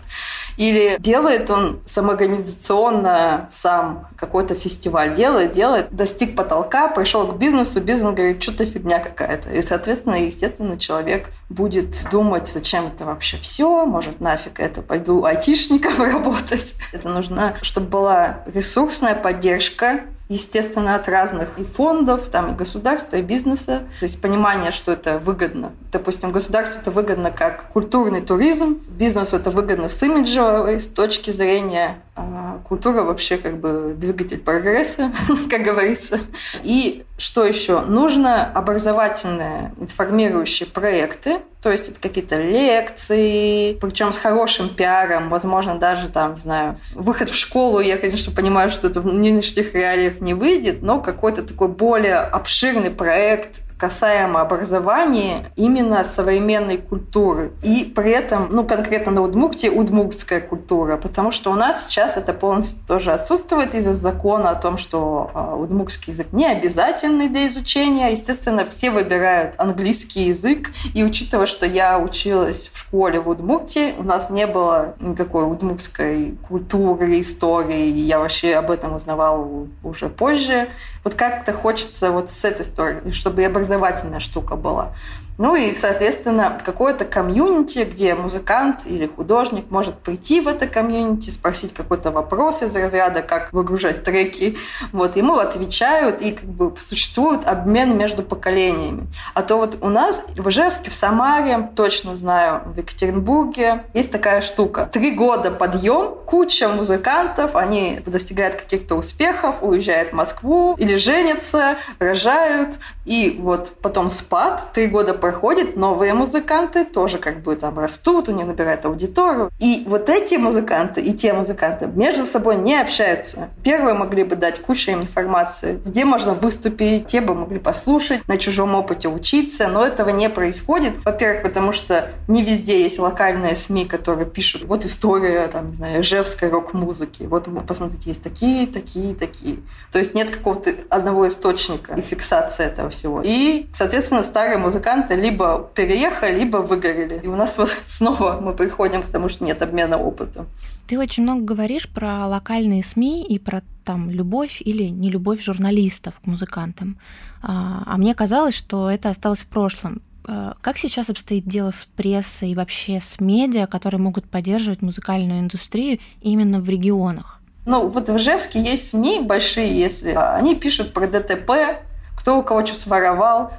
Или 0.57 0.97
делает 0.99 1.49
он 1.49 1.81
самоорганизационно 1.85 3.47
сам 3.51 4.07
какой-то 4.17 4.55
фестиваль, 4.55 5.15
делает, 5.15 5.51
делает, 5.51 5.95
достиг 5.95 6.35
потолка, 6.35 6.87
пришел 6.87 7.27
к 7.27 7.37
бизнесу, 7.37 7.79
бизнес 7.79 8.15
говорит, 8.15 8.41
что-то 8.41 8.65
фигня 8.65 8.99
какая-то. 8.99 9.51
И, 9.51 9.61
соответственно, 9.61 10.15
естественно, 10.15 10.79
человек 10.79 11.29
будет 11.49 12.03
думать, 12.11 12.47
зачем 12.47 12.87
это 12.87 13.05
вообще 13.05 13.37
все, 13.37 13.85
может, 13.85 14.19
нафиг 14.19 14.59
это, 14.59 14.81
пойду 14.81 15.23
айтишником 15.23 16.01
работать. 16.01 16.75
Это 16.91 17.09
нужно, 17.09 17.55
чтобы 17.61 17.87
была 17.87 18.43
ресурсная 18.47 19.15
поддержка 19.15 20.01
естественно, 20.29 20.95
от 20.95 21.07
разных 21.07 21.57
и 21.57 21.63
фондов, 21.63 22.29
там 22.29 22.53
и 22.53 22.55
государства, 22.55 23.17
и 23.17 23.21
бизнеса. 23.21 23.83
То 23.99 24.03
есть 24.03 24.21
понимание, 24.21 24.71
что 24.71 24.91
это 24.91 25.19
выгодно. 25.19 25.71
Допустим, 25.91 26.31
государству 26.31 26.81
это 26.81 26.91
выгодно 26.91 27.31
как 27.31 27.69
культурный 27.69 28.21
туризм, 28.21 28.79
бизнесу 28.89 29.37
это 29.37 29.51
выгодно 29.51 29.89
с 29.89 30.01
имиджевой, 30.03 30.79
с 30.79 30.87
точки 30.87 31.31
зрения 31.31 31.97
а 32.19 32.59
культура 32.67 33.03
вообще 33.03 33.37
как 33.37 33.59
бы 33.59 33.93
двигатель 33.95 34.39
прогресса, 34.39 35.11
как 35.51 35.61
говорится. 35.61 36.19
И 36.63 37.05
что 37.19 37.45
еще? 37.45 37.81
Нужно 37.81 38.43
образовательные 38.43 39.71
информирующие 39.79 40.67
проекты, 40.67 41.41
то 41.61 41.71
есть 41.71 41.89
это 41.89 41.99
какие-то 41.99 42.39
лекции, 42.39 43.73
причем 43.73 44.13
с 44.13 44.17
хорошим 44.17 44.69
пиаром, 44.69 45.29
возможно, 45.29 45.75
даже 45.75 46.07
там, 46.07 46.35
не 46.35 46.41
знаю, 46.41 46.79
выход 46.93 47.29
в 47.29 47.35
школу, 47.35 47.79
я, 47.79 47.97
конечно, 47.97 48.31
понимаю, 48.31 48.69
что 48.69 48.87
это 48.87 49.01
в 49.01 49.07
нынешних 49.07 49.73
реалиях 49.73 50.21
не 50.21 50.33
выйдет, 50.33 50.81
но 50.81 51.01
какой-то 51.01 51.43
такой 51.43 51.67
более 51.67 52.17
обширный 52.17 52.91
проект, 52.91 53.61
касаемо 53.77 54.41
образования 54.41 55.51
именно 55.55 56.03
современной 56.03 56.77
культуры. 56.77 57.51
И 57.61 57.83
при 57.83 58.11
этом, 58.11 58.47
ну, 58.51 58.63
конкретно 58.63 59.11
на 59.11 59.21
Удмуртии, 59.21 59.67
удмуртская 59.67 60.41
культура, 60.41 60.97
потому 60.97 61.31
что 61.31 61.51
у 61.51 61.55
нас 61.55 61.85
сейчас 61.85 62.17
это 62.17 62.33
полностью 62.33 62.79
тоже 62.87 63.11
отсутствует 63.11 63.75
из-за 63.75 63.93
закона 63.93 64.49
о 64.49 64.55
том, 64.55 64.77
что 64.77 65.31
э, 65.33 65.55
удмуртский 65.55 66.13
язык 66.13 66.27
не 66.31 66.45
обязательный 66.45 67.29
для 67.29 67.47
изучения. 67.47 68.11
Естественно, 68.11 68.65
все 68.65 68.89
выбирают 68.89 69.53
английский 69.57 70.27
язык, 70.27 70.71
и 70.93 71.03
учитывая, 71.03 71.45
что 71.45 71.65
я 71.65 71.99
училась 71.99 72.69
в 72.73 72.79
школе 72.79 73.19
в 73.19 73.29
Удмуртии, 73.29 73.93
у 73.97 74.03
нас 74.03 74.29
не 74.29 74.47
было 74.47 74.95
никакой 74.99 75.49
удмуртской 75.49 76.37
культуры, 76.47 77.19
истории, 77.19 77.89
я 77.89 78.19
вообще 78.19 78.55
об 78.55 78.71
этом 78.71 78.95
узнавала 78.95 79.67
уже 79.83 80.09
позже. 80.09 80.69
Вот 81.07 81.15
как-то 81.15 81.53
хочется 81.53 82.11
вот 82.11 82.29
с 82.29 82.43
этой 82.43 82.65
стороны, 82.65 83.13
чтобы 83.13 83.41
и 83.41 83.45
образовательная 83.45 84.19
штука 84.19 84.57
была. 84.57 84.93
Ну 85.37 85.55
и, 85.55 85.73
соответственно, 85.73 86.59
какое-то 86.63 87.05
комьюнити, 87.05 87.87
где 87.89 88.15
музыкант 88.15 88.81
или 88.85 89.07
художник 89.07 89.69
может 89.69 89.99
прийти 89.99 90.41
в 90.41 90.47
это 90.47 90.67
комьюнити, 90.67 91.29
спросить 91.29 91.73
какой-то 91.73 92.11
вопрос 92.11 92.61
из 92.63 92.75
разряда, 92.75 93.21
как 93.21 93.53
выгружать 93.53 94.03
треки. 94.03 94.57
Вот, 94.91 95.15
ему 95.15 95.35
отвечают, 95.35 96.21
и 96.21 96.31
как 96.31 96.45
бы 96.45 96.73
существует 96.79 97.45
обмен 97.45 97.97
между 97.97 98.23
поколениями. 98.23 99.07
А 99.33 99.43
то 99.43 99.57
вот 99.57 99.77
у 99.81 99.89
нас 99.89 100.23
в 100.35 100.49
Ижевске, 100.49 100.89
в 100.89 100.93
Самаре, 100.93 101.69
точно 101.75 102.15
знаю, 102.15 102.61
в 102.65 102.77
Екатеринбурге 102.77 103.83
есть 103.93 104.11
такая 104.11 104.41
штука. 104.41 104.89
Три 104.91 105.11
года 105.11 105.51
подъем, 105.51 106.15
куча 106.25 106.67
музыкантов, 106.67 107.55
они 107.55 108.01
достигают 108.05 108.55
каких-то 108.55 108.95
успехов, 108.95 109.57
уезжают 109.61 110.09
в 110.09 110.13
Москву 110.13 110.75
или 110.77 110.95
женятся, 110.95 111.77
рожают, 111.99 112.79
и 113.05 113.37
вот 113.39 113.71
потом 113.81 114.09
спад, 114.09 114.67
три 114.73 114.87
года 114.87 115.13
проходит, 115.31 115.75
новые 115.75 116.13
музыканты 116.13 116.85
тоже 116.85 117.17
как 117.17 117.41
бы 117.41 117.57
там 117.57 117.77
растут, 117.77 118.29
у 118.29 118.31
них 118.31 118.45
набирают 118.45 118.85
аудиторию. 118.85 119.51
И 119.59 119.83
вот 119.85 120.07
эти 120.09 120.35
музыканты 120.35 121.01
и 121.01 121.11
те 121.11 121.33
музыканты 121.33 121.85
между 121.85 122.23
собой 122.23 122.55
не 122.55 122.79
общаются. 122.79 123.49
Первые 123.61 123.93
могли 123.93 124.23
бы 124.23 124.37
дать 124.37 124.61
кучу 124.61 124.91
информации, 124.91 125.81
где 125.83 126.05
можно 126.05 126.33
выступить, 126.33 127.07
те 127.07 127.19
бы 127.19 127.35
могли 127.35 127.59
послушать, 127.59 128.25
на 128.29 128.37
чужом 128.37 128.73
опыте 128.73 129.09
учиться, 129.09 129.67
но 129.67 129.85
этого 129.85 130.11
не 130.11 130.29
происходит. 130.29 130.93
Во-первых, 131.03 131.43
потому 131.43 131.73
что 131.73 132.09
не 132.29 132.41
везде 132.41 132.81
есть 132.81 132.97
локальные 132.97 133.57
СМИ, 133.57 133.83
которые 133.83 134.25
пишут, 134.25 134.63
вот 134.63 134.85
история, 134.85 135.47
там, 135.47 135.71
не 135.71 135.75
знаю, 135.75 136.01
ижевской 136.01 136.49
рок-музыки. 136.49 137.23
Вот, 137.23 137.47
посмотрите, 137.67 138.11
есть 138.11 138.23
такие, 138.23 138.65
такие, 138.65 139.13
такие. 139.13 139.57
То 139.91 139.99
есть 139.99 140.13
нет 140.13 140.29
какого-то 140.29 140.71
одного 140.89 141.27
источника 141.27 141.95
и 141.95 142.01
фиксации 142.01 142.65
этого 142.65 142.89
всего. 142.89 143.21
И, 143.25 143.67
соответственно, 143.73 144.23
старые 144.23 144.57
музыканты 144.57 145.16
либо 145.17 145.69
переехали, 145.75 146.39
либо 146.39 146.57
выгорели. 146.57 147.21
И 147.23 147.27
у 147.27 147.35
нас 147.35 147.57
вот 147.57 147.69
снова 147.85 148.39
мы 148.41 148.53
приходим 148.53 149.03
к 149.03 149.07
тому, 149.07 149.29
что 149.29 149.45
нет 149.45 149.61
обмена 149.61 149.97
опытом. 149.97 150.47
Ты 150.87 150.97
очень 150.97 151.23
много 151.23 151.43
говоришь 151.43 151.89
про 151.89 152.27
локальные 152.27 152.83
СМИ 152.83 153.25
и 153.27 153.39
про 153.39 153.61
там 153.83 154.09
любовь 154.09 154.61
или 154.65 154.83
не 154.83 155.09
любовь 155.09 155.41
журналистов 155.41 156.13
к 156.23 156.27
музыкантам. 156.27 156.97
А, 157.41 157.83
а 157.85 157.97
мне 157.97 158.15
казалось, 158.15 158.55
что 158.55 158.89
это 158.89 159.09
осталось 159.09 159.39
в 159.39 159.47
прошлом. 159.47 160.01
А, 160.25 160.55
как 160.61 160.77
сейчас 160.77 161.09
обстоит 161.09 161.45
дело 161.45 161.71
с 161.71 161.87
прессой 161.95 162.51
и 162.51 162.55
вообще 162.55 162.99
с 163.01 163.19
медиа, 163.19 163.67
которые 163.67 163.99
могут 163.99 164.29
поддерживать 164.29 164.81
музыкальную 164.81 165.39
индустрию 165.39 165.99
именно 166.21 166.59
в 166.59 166.69
регионах? 166.69 167.41
Ну, 167.65 167.87
вот 167.87 168.07
в 168.07 168.15
Ижевске 168.15 168.61
есть 168.61 168.89
СМИ 168.89 169.21
большие, 169.23 169.77
если 169.77 170.11
они 170.11 170.55
пишут 170.55 170.93
про 170.93 171.05
ДТП, 171.05 171.83
кто 172.27 172.39
у 172.39 172.43
кого 172.43 172.65
что 172.65 172.75
своровал, 172.75 173.53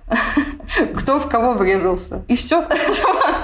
кто 0.94 1.18
в 1.18 1.26
кого 1.26 1.54
врезался. 1.54 2.22
И 2.28 2.36
все. 2.36 2.68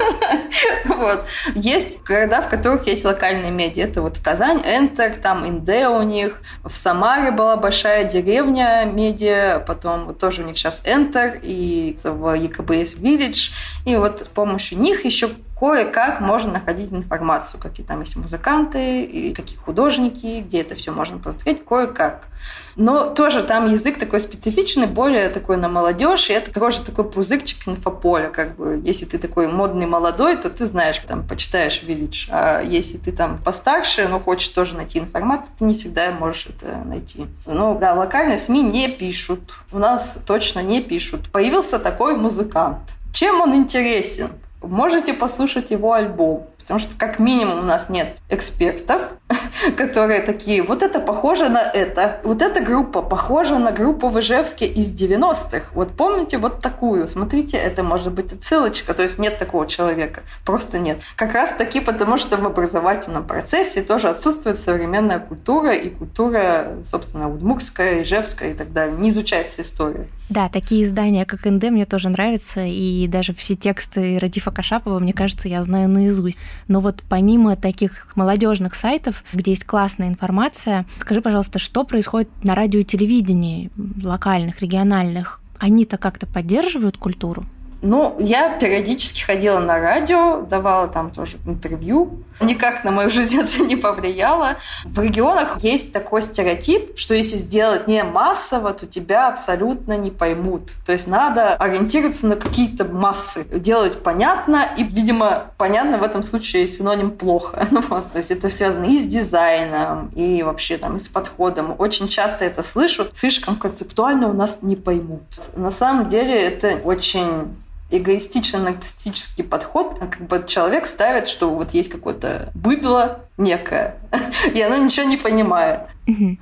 вот. 0.85 1.25
Есть 1.55 2.03
города, 2.03 2.43
в 2.43 2.51
которых 2.51 2.87
есть 2.87 3.07
локальные 3.07 3.51
медиа. 3.51 3.85
Это 3.85 4.03
вот 4.03 4.19
Казань, 4.19 4.61
Энтер, 4.63 5.17
там 5.17 5.49
Инде 5.49 5.89
у 5.89 6.03
них. 6.03 6.43
В 6.63 6.77
Самаре 6.77 7.31
была 7.31 7.57
большая 7.57 8.05
деревня 8.05 8.85
медиа, 8.85 9.65
потом 9.67 10.05
вот 10.05 10.19
тоже 10.19 10.43
у 10.43 10.45
них 10.45 10.59
сейчас 10.59 10.83
Энтер 10.85 11.41
и 11.43 11.97
в 12.05 12.35
ЕКБС 12.35 12.97
Village. 12.97 13.53
И 13.87 13.97
вот 13.97 14.27
с 14.27 14.29
помощью 14.29 14.79
них 14.79 15.07
еще 15.07 15.31
кое-как 15.59 16.21
можно 16.21 16.53
находить 16.53 16.93
информацию, 16.93 17.61
какие 17.61 17.87
там 17.87 18.01
есть 18.01 18.17
музыканты, 18.17 19.03
и 19.03 19.33
какие 19.33 19.59
художники, 19.59 20.41
где 20.41 20.61
это 20.61 20.75
все 20.75 20.91
можно 20.91 21.19
посмотреть, 21.19 21.65
кое-как. 21.65 22.29
Но 22.77 23.15
тоже 23.15 23.43
там 23.45 23.71
язык 23.71 23.99
такой 23.99 24.21
специфичный, 24.21 24.87
более 24.87 25.29
такой 25.29 25.57
на 25.57 25.69
молодежь, 25.69 26.29
и 26.29 26.33
это 26.33 26.53
тоже 26.53 26.83
такой 26.83 27.09
пузырчик 27.09 27.69
инфополя, 27.69 28.31
как 28.31 28.57
бы. 28.57 28.81
Если 28.85 29.05
ты 29.05 29.19
такой 29.19 29.47
модный 29.47 29.87
молодой, 29.87 30.37
то 30.37 30.51
ты 30.51 30.67
знаешь, 30.67 31.01
там, 31.07 31.27
почитаешь 31.27 31.83
Village. 31.83 32.27
А 32.31 32.61
если 32.61 32.99
ты 32.99 33.13
там 33.13 33.39
постарше, 33.39 34.09
но 34.09 34.19
хочешь 34.19 34.49
тоже 34.49 34.77
найти 34.77 34.99
информацию, 34.99 35.55
ты 35.59 35.65
не 35.65 35.75
всегда 35.75 36.11
можешь 36.11 36.47
это 36.47 36.83
найти. 36.85 37.27
Ну, 37.47 37.79
да, 37.79 37.95
локальные 37.95 38.39
СМИ 38.39 38.63
не 38.63 38.89
пишут. 38.89 39.55
У 39.71 39.79
нас 39.79 40.19
точно 40.27 40.61
не 40.61 40.83
пишут. 40.83 41.31
Появился 41.31 41.79
такой 41.79 42.17
музыкант. 42.17 42.81
Чем 43.13 43.41
он 43.41 43.55
интересен? 43.55 44.31
Можете 44.67 45.15
послушать 45.15 45.71
его 45.71 45.93
альбом. 45.93 46.47
Потому 46.65 46.81
что 46.81 46.97
как 46.97 47.19
минимум 47.19 47.59
у 47.59 47.63
нас 47.63 47.91
нет 47.91 48.17
экспертов, 48.31 49.03
которые 49.77 50.23
такие, 50.23 50.63
вот 50.63 50.83
это 50.83 50.99
похоже 50.99 51.51
на 51.51 51.61
это, 51.61 52.21
вот 52.25 52.41
эта 52.41 52.63
группа 52.63 53.03
похожа 53.03 53.59
на 53.59 53.71
группу 53.71 54.09
в 54.09 54.19
Ижевске 54.19 54.67
из 54.67 54.99
90-х. 54.99 55.67
Вот 55.75 55.95
помните 55.95 56.39
вот 56.39 56.63
такую? 56.63 57.07
Смотрите, 57.07 57.59
это 57.59 57.83
может 57.83 58.15
быть 58.15 58.33
отсылочка, 58.33 58.95
то 58.95 59.03
есть 59.03 59.19
нет 59.19 59.37
такого 59.37 59.67
человека, 59.67 60.23
просто 60.47 60.79
нет. 60.79 61.01
Как 61.17 61.35
раз 61.35 61.53
таки 61.53 61.81
потому, 61.81 62.17
что 62.17 62.39
в 62.39 62.47
образовательном 62.47 63.27
процессе 63.27 63.83
тоже 63.83 64.09
отсутствует 64.09 64.59
современная 64.59 65.19
культура 65.19 65.75
и 65.75 65.91
культура, 65.91 66.79
собственно, 66.83 67.31
удмурская, 67.31 68.03
ижевская 68.03 68.53
и 68.53 68.55
так 68.55 68.73
далее. 68.73 68.97
Не 68.97 69.11
изучается 69.11 69.61
история. 69.61 70.09
Да, 70.31 70.49
такие 70.49 70.85
издания, 70.85 71.27
как 71.27 71.45
НД, 71.45 71.65
мне 71.65 71.85
тоже 71.85 72.09
нравятся, 72.09 72.65
и 72.65 73.07
даже 73.09 73.35
все 73.35 73.57
тексты 73.57 74.19
Радифа 74.19 74.51
Кашапова, 74.51 74.99
мне 74.99 75.13
кажется, 75.13 75.49
я 75.49 75.63
знаю 75.63 75.89
наизусть. 75.89 76.39
Но 76.67 76.81
вот 76.81 77.03
помимо 77.09 77.57
таких 77.57 78.17
молодежных 78.17 78.75
сайтов, 78.75 79.23
где 79.35 79.51
есть 79.51 79.65
классная 79.65 80.09
информация, 80.09 80.87
скажи, 80.99 81.21
пожалуйста, 81.21 81.59
что 81.59 81.85
происходит 81.85 82.31
на 82.43 82.55
радио 82.55 82.81
и 82.81 82.85
телевидении 82.85 83.71
локальных, 84.03 84.61
региональных? 84.61 85.41
Они-то 85.59 85.99
как-то 85.99 86.27
поддерживают 86.27 86.97
культуру? 86.97 87.45
Ну, 87.87 88.17
я 88.19 88.49
периодически 88.59 89.21
ходила 89.21 89.59
на 89.59 89.79
радио, 89.79 90.41
давала 90.41 90.89
там 90.89 91.11
тоже 91.11 91.37
интервью. 91.45 92.25
Никак 92.41 92.83
на 92.83 92.91
мою 92.91 93.11
жизнь 93.11 93.39
это 93.39 93.63
не 93.63 93.77
повлияло. 93.77 94.57
В 94.87 95.01
регионах 95.01 95.63
есть 95.63 95.93
такой 95.93 96.23
стереотип, 96.23 96.97
что 96.97 97.15
если 97.15 97.37
сделать 97.37 97.87
не 97.87 98.03
массово, 98.03 98.73
то 98.73 98.87
тебя 98.87 99.29
абсолютно 99.29 99.99
не 99.99 100.11
поймут. 100.11 100.71
То 100.87 100.93
есть 100.93 101.07
надо 101.07 101.55
ориентироваться 101.57 102.27
на 102.27 102.37
какие-то 102.37 102.87
массы, 102.87 103.45
делать 103.45 104.03
понятно, 104.03 104.67
и, 104.79 104.83
видимо, 104.83 105.49
понятно 105.59 105.99
в 105.99 106.03
этом 106.03 106.23
случае 106.23 106.67
синоним 106.67 107.11
плохо. 107.11 107.69
Ну, 107.75 107.81
вот, 107.89 108.13
то 108.13 108.19
есть 108.19 108.31
это 108.31 108.51
связано 108.51 108.85
и 108.85 108.97
с 108.97 109.07
дизайном, 109.07 110.11
и 110.15 110.45
вообще 110.45 110.79
там 110.79 110.97
и 110.97 111.01
с 111.01 111.09
подходом. 111.09 111.75
Очень 111.79 112.07
часто 112.07 112.45
это 112.45 112.63
слышу. 112.63 113.09
Слишком 113.13 113.57
концептуально 113.57 114.29
у 114.29 114.33
нас 114.33 114.59
не 114.63 114.77
поймут. 114.77 115.23
На 115.57 115.73
самом 115.73 116.09
деле 116.09 116.41
это 116.41 116.77
очень 116.85 117.49
эгоистичный 117.97 118.61
нарциссический 118.61 119.45
подход, 119.45 119.99
а 120.01 120.07
как 120.07 120.27
бы 120.27 120.45
человек 120.47 120.87
ставит, 120.87 121.29
что 121.29 121.51
вот 121.51 121.73
есть 121.73 121.91
какое-то 121.91 122.51
быдло 122.55 123.21
некое, 123.37 123.97
и 124.55 124.61
оно 124.61 124.77
ничего 124.77 125.07
не 125.07 125.17
понимает. 125.17 125.81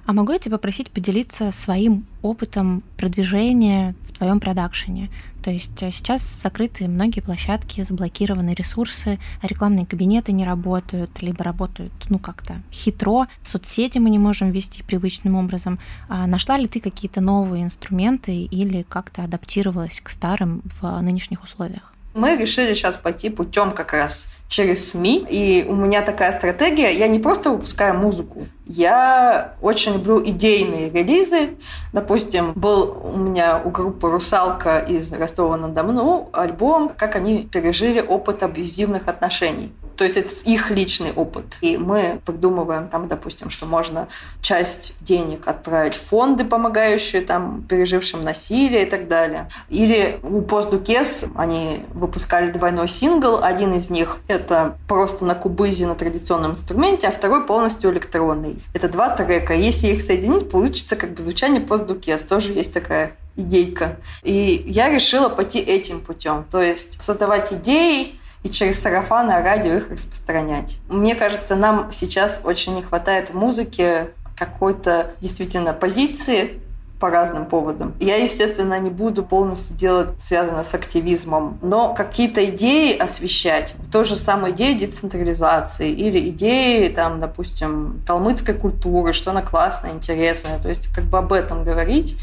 А 0.06 0.12
могу 0.12 0.32
я 0.32 0.38
тебя 0.38 0.56
попросить 0.56 0.90
поделиться 0.90 1.52
своим 1.52 2.06
опытом 2.22 2.82
продвижения 2.96 3.94
в 4.02 4.16
твоем 4.16 4.40
продакшене? 4.40 5.10
То 5.42 5.50
есть 5.50 5.82
э, 5.82 5.90
сейчас 5.90 6.40
закрыты 6.40 6.86
многие 6.88 7.20
площадки, 7.20 7.82
заблокированы 7.82 8.54
ресурсы, 8.54 9.18
рекламные 9.42 9.86
кабинеты 9.86 10.32
не 10.32 10.44
работают, 10.44 11.20
либо 11.20 11.42
работают, 11.44 11.92
ну, 12.08 12.18
как-то 12.18 12.62
хитро. 12.72 13.26
Соцсети 13.42 13.98
мы 13.98 14.10
не 14.10 14.18
можем 14.18 14.52
вести 14.52 14.82
привычным 14.82 15.36
образом. 15.36 15.78
А 16.08 16.26
нашла 16.26 16.56
ли 16.56 16.68
ты 16.68 16.80
какие-то 16.80 17.20
новые 17.20 17.64
инструменты 17.64 18.44
или 18.44 18.82
как-то 18.82 19.24
адаптировалась 19.24 20.00
к 20.00 20.08
старым 20.08 20.62
в 20.64 21.00
нынешних 21.00 21.42
условиях? 21.42 21.92
Мы 22.14 22.36
решили 22.36 22.74
сейчас 22.74 22.96
пойти 22.96 23.30
путем 23.30 23.72
как 23.72 23.92
раз 23.92 24.31
через 24.52 24.90
СМИ. 24.90 25.26
И 25.30 25.64
у 25.66 25.74
меня 25.74 26.02
такая 26.02 26.30
стратегия. 26.32 26.92
Я 26.92 27.08
не 27.08 27.18
просто 27.18 27.50
выпускаю 27.50 27.94
музыку. 27.94 28.46
Я 28.66 29.54
очень 29.62 29.94
люблю 29.94 30.22
идейные 30.22 30.90
релизы. 30.90 31.50
Допустим, 31.92 32.52
был 32.54 32.96
у 33.02 33.16
меня 33.16 33.60
у 33.64 33.70
группы 33.70 34.10
«Русалка» 34.10 34.78
из 34.78 35.10
Ростова-на-Дону 35.12 36.28
альбом, 36.32 36.90
как 36.94 37.16
они 37.16 37.48
пережили 37.50 38.00
опыт 38.00 38.42
абьюзивных 38.42 39.08
отношений. 39.08 39.72
То 39.96 40.04
есть 40.04 40.16
это 40.16 40.28
их 40.44 40.70
личный 40.70 41.12
опыт. 41.12 41.44
И 41.60 41.76
мы 41.76 42.20
придумываем 42.24 42.88
там, 42.88 43.08
допустим, 43.08 43.50
что 43.50 43.66
можно 43.66 44.08
часть 44.40 44.94
денег 45.00 45.46
отправить 45.46 45.94
в 45.94 46.00
фонды, 46.00 46.44
помогающие 46.44 47.22
там 47.22 47.62
пережившим 47.62 48.22
насилие 48.22 48.86
и 48.86 48.90
так 48.90 49.08
далее. 49.08 49.48
Или 49.68 50.18
у 50.22 50.42
Постдукес 50.42 51.24
они 51.34 51.84
выпускали 51.94 52.50
двойной 52.50 52.88
сингл. 52.88 53.42
Один 53.42 53.74
из 53.74 53.90
них— 53.90 54.18
это 54.28 54.76
просто 54.88 55.24
на 55.24 55.34
кубызе 55.34 55.86
на 55.86 55.94
традиционном 55.94 56.52
инструменте, 56.52 57.08
а 57.08 57.12
второй 57.12 57.46
полностью 57.46 57.90
электронный. 57.92 58.62
Это 58.74 58.88
два 58.88 59.14
трека. 59.16 59.54
Если 59.54 59.88
их 59.88 60.02
соединить, 60.02 60.50
получится 60.50 60.96
как 60.96 61.14
бы 61.14 61.22
звучание 61.22 61.60
Постдукес. 61.60 62.22
Тоже 62.22 62.52
есть 62.52 62.72
такая 62.72 63.16
идейка. 63.36 63.96
И 64.22 64.64
я 64.66 64.90
решила 64.90 65.28
пойти 65.28 65.58
этим 65.58 66.00
путем. 66.00 66.44
То 66.50 66.60
есть 66.60 67.02
создавать 67.02 67.52
идеи, 67.52 68.18
и 68.42 68.48
через 68.48 68.80
сарафаны 68.80 69.40
радио 69.42 69.74
их 69.74 69.90
распространять. 69.90 70.78
Мне 70.88 71.14
кажется, 71.14 71.56
нам 71.56 71.92
сейчас 71.92 72.40
очень 72.44 72.74
не 72.74 72.82
хватает 72.82 73.34
музыки 73.34 74.08
какой-то 74.36 75.12
действительно 75.20 75.72
позиции, 75.72 76.60
по 77.02 77.10
разным 77.10 77.46
поводам. 77.46 77.94
Я, 77.98 78.14
естественно, 78.14 78.78
не 78.78 78.88
буду 78.88 79.24
полностью 79.24 79.76
делать 79.76 80.20
связано 80.20 80.62
с 80.62 80.72
активизмом, 80.72 81.58
но 81.60 81.92
какие-то 81.94 82.48
идеи 82.50 82.96
освещать, 82.96 83.74
то 83.90 84.04
же 84.04 84.14
самое 84.14 84.54
идеи 84.54 84.74
децентрализации 84.74 85.90
или 85.90 86.28
идеи, 86.28 86.86
там, 86.90 87.18
допустим, 87.18 87.98
калмыцкой 88.06 88.54
культуры, 88.54 89.14
что 89.14 89.32
она 89.32 89.42
классная, 89.42 89.90
интересная, 89.90 90.60
то 90.60 90.68
есть 90.68 90.94
как 90.94 91.02
бы 91.06 91.18
об 91.18 91.32
этом 91.32 91.64
говорить 91.64 92.16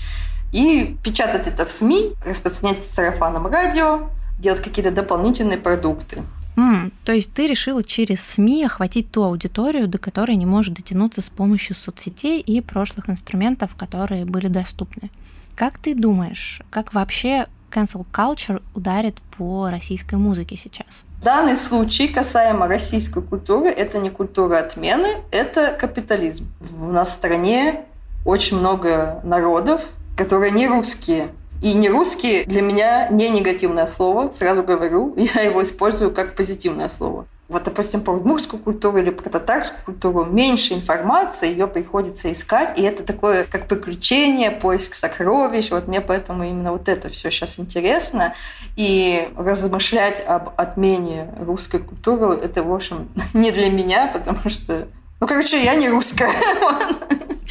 и 0.53 0.95
печатать 1.03 1.47
это 1.47 1.65
в 1.65 1.71
СМИ, 1.73 2.13
распространять 2.25 2.79
в 2.79 2.95
сарафанном 2.95 3.47
радио, 3.47 4.08
делать 4.39 4.62
какие-то 4.62 4.91
дополнительные 4.91 5.58
продукты. 5.58 6.23
Mm, 6.56 6.91
то 7.06 7.13
есть 7.13 7.34
ты 7.34 7.47
решила 7.47 7.84
через 7.84 8.21
СМИ 8.21 8.65
охватить 8.65 9.12
ту 9.12 9.23
аудиторию, 9.23 9.88
до 9.88 9.97
которой 9.97 10.36
не 10.36 10.45
может 10.45 10.73
дотянуться 10.73 11.21
с 11.21 11.30
помощью 11.30 11.75
соцсетей 11.75 12.41
и 12.41 12.60
прошлых 12.62 13.10
инструментов, 13.10 13.75
которые 13.75 14.25
были 14.25 14.47
доступны. 14.47 15.10
Как 15.56 15.78
ты 15.78 15.95
думаешь, 15.95 16.62
как 16.69 16.93
вообще 16.93 17.47
cancel 17.71 18.06
culture 18.12 18.62
ударит 18.75 19.21
по 19.38 19.69
российской 19.69 20.15
музыке 20.15 20.58
сейчас? 20.58 21.06
Данный 21.23 21.58
случай 21.58 22.08
касаемо 22.08 22.67
российской 22.67 23.21
культуры, 23.21 23.69
это 23.69 23.99
не 23.99 24.10
культура 24.10 24.60
отмены, 24.60 25.17
это 25.32 25.71
капитализм. 25.80 26.47
У 26.80 26.91
нас 26.91 27.10
в 27.10 27.13
стране 27.13 27.86
очень 28.25 28.58
много 28.58 29.19
народов, 29.23 29.82
которые 30.15 30.52
не 30.52 30.67
русские, 30.67 31.30
и 31.62 31.74
не 31.74 31.89
русский 31.89 32.45
для 32.45 32.62
меня 32.62 33.08
не 33.10 33.30
негативное 33.30 33.86
слово, 33.86 34.32
сразу 34.32 34.63
говорю, 34.63 35.13
я 35.36 35.41
его 35.41 35.63
использую 35.63 36.12
как 36.12 36.36
позитивное 36.36 36.89
слово. 36.89 37.26
Вот, 37.50 37.63
допустим, 37.63 38.02
про 38.02 38.13
удмуртскую 38.13 38.62
культуру 38.62 39.00
или 39.00 39.10
про 39.10 39.28
татарскую 39.28 39.84
культуру 39.84 40.24
меньше 40.24 40.76
информации, 40.76 41.50
ее 41.50 41.65
приходится 41.65 42.32
искать, 42.32 42.78
и 42.78 42.84
это 42.84 43.04
такое 43.04 43.43
как 43.43 43.67
приключение, 43.67 44.52
поиск 44.52 44.93
сокровищ. 44.93 45.72
Вот 45.72 45.88
мне 45.88 46.00
поэтому 46.00 46.43
именно 46.43 46.72
вот 46.72 46.88
это 46.88 47.10
все 47.10 47.32
сейчас 47.32 47.58
интересно. 47.58 48.36
И 48.76 49.30
размышлять 49.36 50.24
об 50.28 50.52
отмене 50.58 51.34
русской 51.39 51.80
культуры, 51.80 52.36
это, 52.36 52.62
в 52.62 52.72
общем, 52.72 53.10
не 53.34 53.50
для 53.50 53.72
меня, 53.72 54.12
потому 54.13 54.48
что 54.52 54.88
ну, 55.19 55.27
короче, 55.27 55.63
я 55.63 55.75
не 55.75 55.89
русская. 55.89 56.32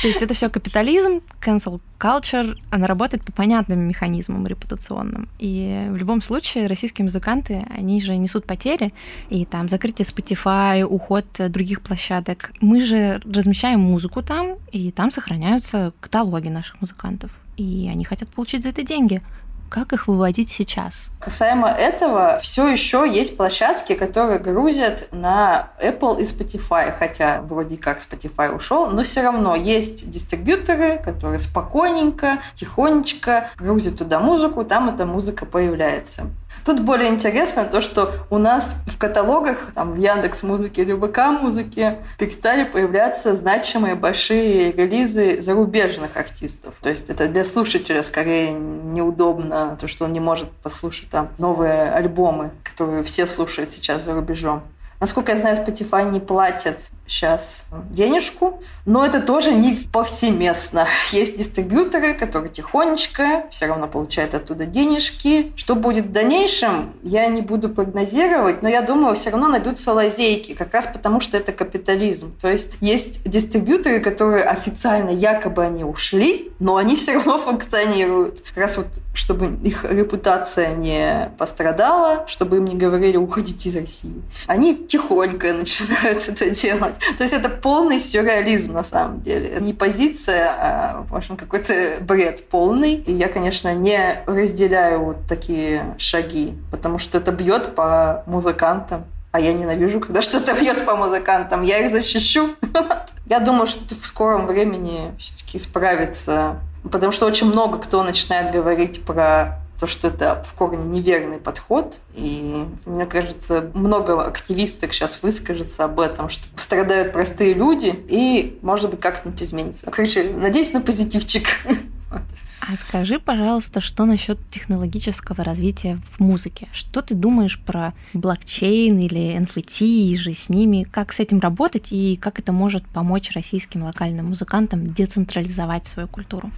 То 0.01 0.07
есть 0.07 0.23
это 0.23 0.33
все 0.33 0.49
капитализм, 0.49 1.23
cancel 1.41 1.81
culture, 1.99 2.57
она 2.71 2.87
работает 2.87 3.25
по 3.25 3.33
понятным 3.33 3.81
механизмам 3.81 4.47
репутационным. 4.47 5.29
И 5.41 5.89
в 5.91 5.97
любом 5.97 6.23
случае 6.23 6.69
российские 6.69 7.05
музыканты, 7.05 7.67
они 7.77 8.01
же 8.01 8.17
несут 8.17 8.47
потери, 8.47 8.95
и 9.29 9.45
там 9.45 9.69
закрытие 9.69 10.07
Spotify, 10.07 10.85
уход 10.85 11.27
других 11.39 11.81
площадок. 11.81 12.53
Мы 12.61 12.85
же 12.85 13.21
размещаем 13.25 13.81
музыку 13.81 14.23
там, 14.23 14.59
и 14.71 14.93
там 14.93 15.11
сохраняются 15.11 15.93
каталоги 16.01 16.49
наших 16.49 16.81
музыкантов. 16.81 17.33
И 17.57 17.91
они 17.93 18.05
хотят 18.05 18.29
получить 18.29 18.63
за 18.63 18.69
это 18.69 18.83
деньги. 18.85 19.21
Как 19.69 19.93
их 19.93 20.09
выводить 20.09 20.51
сейчас? 20.51 21.11
Касаемо 21.21 21.69
этого, 21.69 22.39
все 22.41 22.69
еще 22.69 23.07
есть 23.09 23.37
площадки, 23.37 23.95
которые 23.95 24.39
грузят 24.39 25.09
на 25.13 25.71
Apple 25.83 26.21
и 26.21 26.25
Spotify, 26.25 26.95
хотя 26.97 27.43
вроде 27.43 27.77
как 27.77 27.99
Spotify 27.99 28.55
ушел, 28.55 28.89
но 28.91 29.03
все 29.03 29.23
равно 29.23 29.55
есть 29.55 30.11
дистрибьюторы, 30.11 30.99
которые 31.05 31.39
спокойненько, 31.39 32.39
тихонечко 32.55 33.51
грузят 33.59 33.99
туда 33.99 34.21
музыку, 34.21 34.65
там 34.65 34.89
эта 34.89 35.05
музыка 35.05 35.45
появляется. 35.45 36.31
Тут 36.65 36.81
более 36.81 37.09
интересно 37.09 37.65
то, 37.65 37.81
что 37.81 38.15
у 38.31 38.39
нас 38.39 38.77
в 38.87 38.99
каталогах, 38.99 39.73
там, 39.75 39.93
в 39.93 39.99
Яндекс 39.99 40.43
Музыке 40.43 40.83
или 40.83 40.93
ВК 40.93 41.41
Музыке 41.41 41.99
перестали 42.19 42.65
появляться 42.65 43.35
значимые 43.35 43.95
большие 43.95 44.73
релизы 44.73 45.41
зарубежных 45.41 46.17
артистов. 46.17 46.75
То 46.81 46.89
есть 46.89 47.11
это 47.11 47.27
для 47.27 47.45
слушателя 47.45 48.03
скорее 48.03 48.53
неудобно, 48.53 49.77
то, 49.81 49.89
что 49.89 50.05
он 50.05 50.13
не 50.13 50.21
может 50.21 50.51
послушать 50.51 51.11
там 51.11 51.31
новые 51.39 51.91
альбомы, 51.91 52.51
которые 52.63 53.03
все 53.03 53.27
слушают 53.27 53.71
сейчас 53.71 54.05
за 54.05 54.15
рубежом. 54.15 54.63
Насколько 55.01 55.33
я 55.33 55.39
знаю, 55.39 55.57
Spotify 55.57 56.11
не 56.11 56.19
платят 56.19 56.91
сейчас 57.09 57.65
денежку, 57.91 58.63
но 58.87 59.05
это 59.05 59.21
тоже 59.21 59.53
не 59.53 59.75
повсеместно. 59.93 60.87
Есть 61.13 61.39
дистрибьюторы, 61.39 62.15
которые 62.15 62.51
тихонечко 62.51 63.47
все 63.51 63.67
равно 63.67 63.89
получают 63.89 64.35
оттуда 64.35 64.67
денежки. 64.67 65.53
Что 65.57 65.75
будет 65.75 66.07
в 66.07 66.13
дальнейшем, 66.13 66.95
я 67.03 67.27
не 67.27 67.43
буду 67.43 67.69
прогнозировать, 67.69 68.63
но 68.63 68.69
я 68.69 68.83
думаю, 68.83 69.17
все 69.17 69.31
равно 69.31 69.49
найдутся 69.49 69.93
лазейки, 69.93 70.55
как 70.55 70.73
раз 70.75 70.87
потому, 70.87 71.21
что 71.21 71.37
это 71.37 71.53
капитализм. 71.53 72.35
То 72.41 72.49
есть 72.49 72.77
есть 72.81 73.29
дистрибьюторы, 73.29 74.01
которые 74.01 74.45
официально 74.45 75.11
якобы 75.11 75.65
они 75.65 75.85
ушли, 75.85 76.53
но 76.59 76.77
они 76.77 76.97
все 76.97 77.15
равно 77.15 77.39
функционируют. 77.49 78.41
Как 78.41 78.57
раз 78.57 78.77
вот 78.77 78.87
чтобы 79.19 79.59
их 79.65 79.85
репутация 79.85 80.77
не 80.77 81.33
пострадала, 81.39 82.25
чтобы 82.29 82.59
им 82.59 82.67
не 82.67 82.77
говорили 82.77 83.17
«уходите 83.17 83.69
из 83.69 83.77
России». 83.77 84.23
Они 84.47 84.77
тихонько 84.77 85.53
начинают 85.53 86.29
это 86.29 86.51
делать. 86.51 86.98
То 87.19 87.23
есть 87.25 87.35
это 87.35 87.49
полный 87.49 88.01
сюрреализм 88.01 88.73
на 88.73 88.83
самом 88.83 89.23
деле. 89.23 89.59
Не 89.61 89.73
позиция, 89.73 90.51
а, 90.51 91.05
в 91.09 91.15
общем, 91.15 91.37
какой-то 91.37 91.99
бред 92.01 92.49
полный. 92.49 92.95
И 92.95 93.13
я, 93.13 93.29
конечно, 93.29 93.75
не 93.75 94.23
разделяю 94.27 95.01
вот 95.01 95.17
такие 95.29 95.95
шаги, 95.99 96.55
потому 96.71 96.99
что 96.99 97.19
это 97.19 97.33
бьет 97.33 97.75
по 97.75 98.23
музыкантам. 98.27 99.05
А 99.31 99.41
я 99.41 99.53
ненавижу, 99.53 100.01
когда 100.01 100.23
что-то 100.23 100.55
бьет 100.55 100.85
по 100.85 100.97
музыкантам. 100.97 101.63
Я 101.63 101.79
их 101.79 101.93
защищу. 101.93 102.57
Я 103.27 103.41
думаю, 103.41 103.67
что 103.67 103.85
это 103.85 103.95
в 104.01 104.07
скором 104.07 104.47
времени 104.47 105.13
все-таки 105.19 105.59
справится. 105.59 106.61
Потому 106.91 107.13
что 107.13 107.27
очень 107.27 107.47
много 107.47 107.79
кто 107.79 108.03
начинает 108.03 108.55
говорить 108.55 109.05
про 109.05 109.59
то, 109.79 109.87
что 109.87 110.09
это 110.09 110.43
в 110.45 110.53
корне 110.55 110.85
неверный 110.85 111.39
подход. 111.39 111.99
И 112.15 112.67
мне 112.85 113.07
кажется, 113.07 113.71
много 113.75 114.25
активисток 114.25 114.93
сейчас 114.93 115.19
выскажется 115.23 115.85
об 115.85 116.01
этом, 116.01 116.29
что 116.29 116.45
страдают 116.61 117.13
простые 117.13 117.55
люди, 117.55 117.95
и, 118.09 118.59
может 118.63 118.91
быть, 118.91 119.01
как-нибудь 119.01 119.43
изменится. 119.43 119.91
Короче, 119.91 120.25
надеюсь 120.25 120.73
на 120.73 120.81
позитивчик. 120.81 121.47
А 122.61 122.75
скажи, 122.77 123.19
пожалуйста, 123.19 123.81
что 123.81 124.05
насчет 124.05 124.39
технологического 124.51 125.45
развития 125.45 126.01
в 126.13 126.21
музыке? 126.21 126.69
Что 126.73 127.03
ты 127.03 127.15
думаешь 127.15 127.59
про 127.59 127.95
блокчейн 128.15 128.99
или 128.99 129.37
NFT 129.39 129.85
и 129.85 130.17
же 130.17 130.35
с 130.35 130.49
ними? 130.49 130.87
Как 130.91 131.13
с 131.13 131.21
этим 131.21 131.41
работать 131.41 131.93
и 131.93 132.17
как 132.17 132.39
это 132.39 132.53
может 132.53 132.87
помочь 132.87 133.31
российским 133.35 133.85
локальным 133.85 134.27
музыкантам 134.27 134.87
децентрализовать 134.87 135.87
свою 135.87 136.09
культуру? 136.09 136.51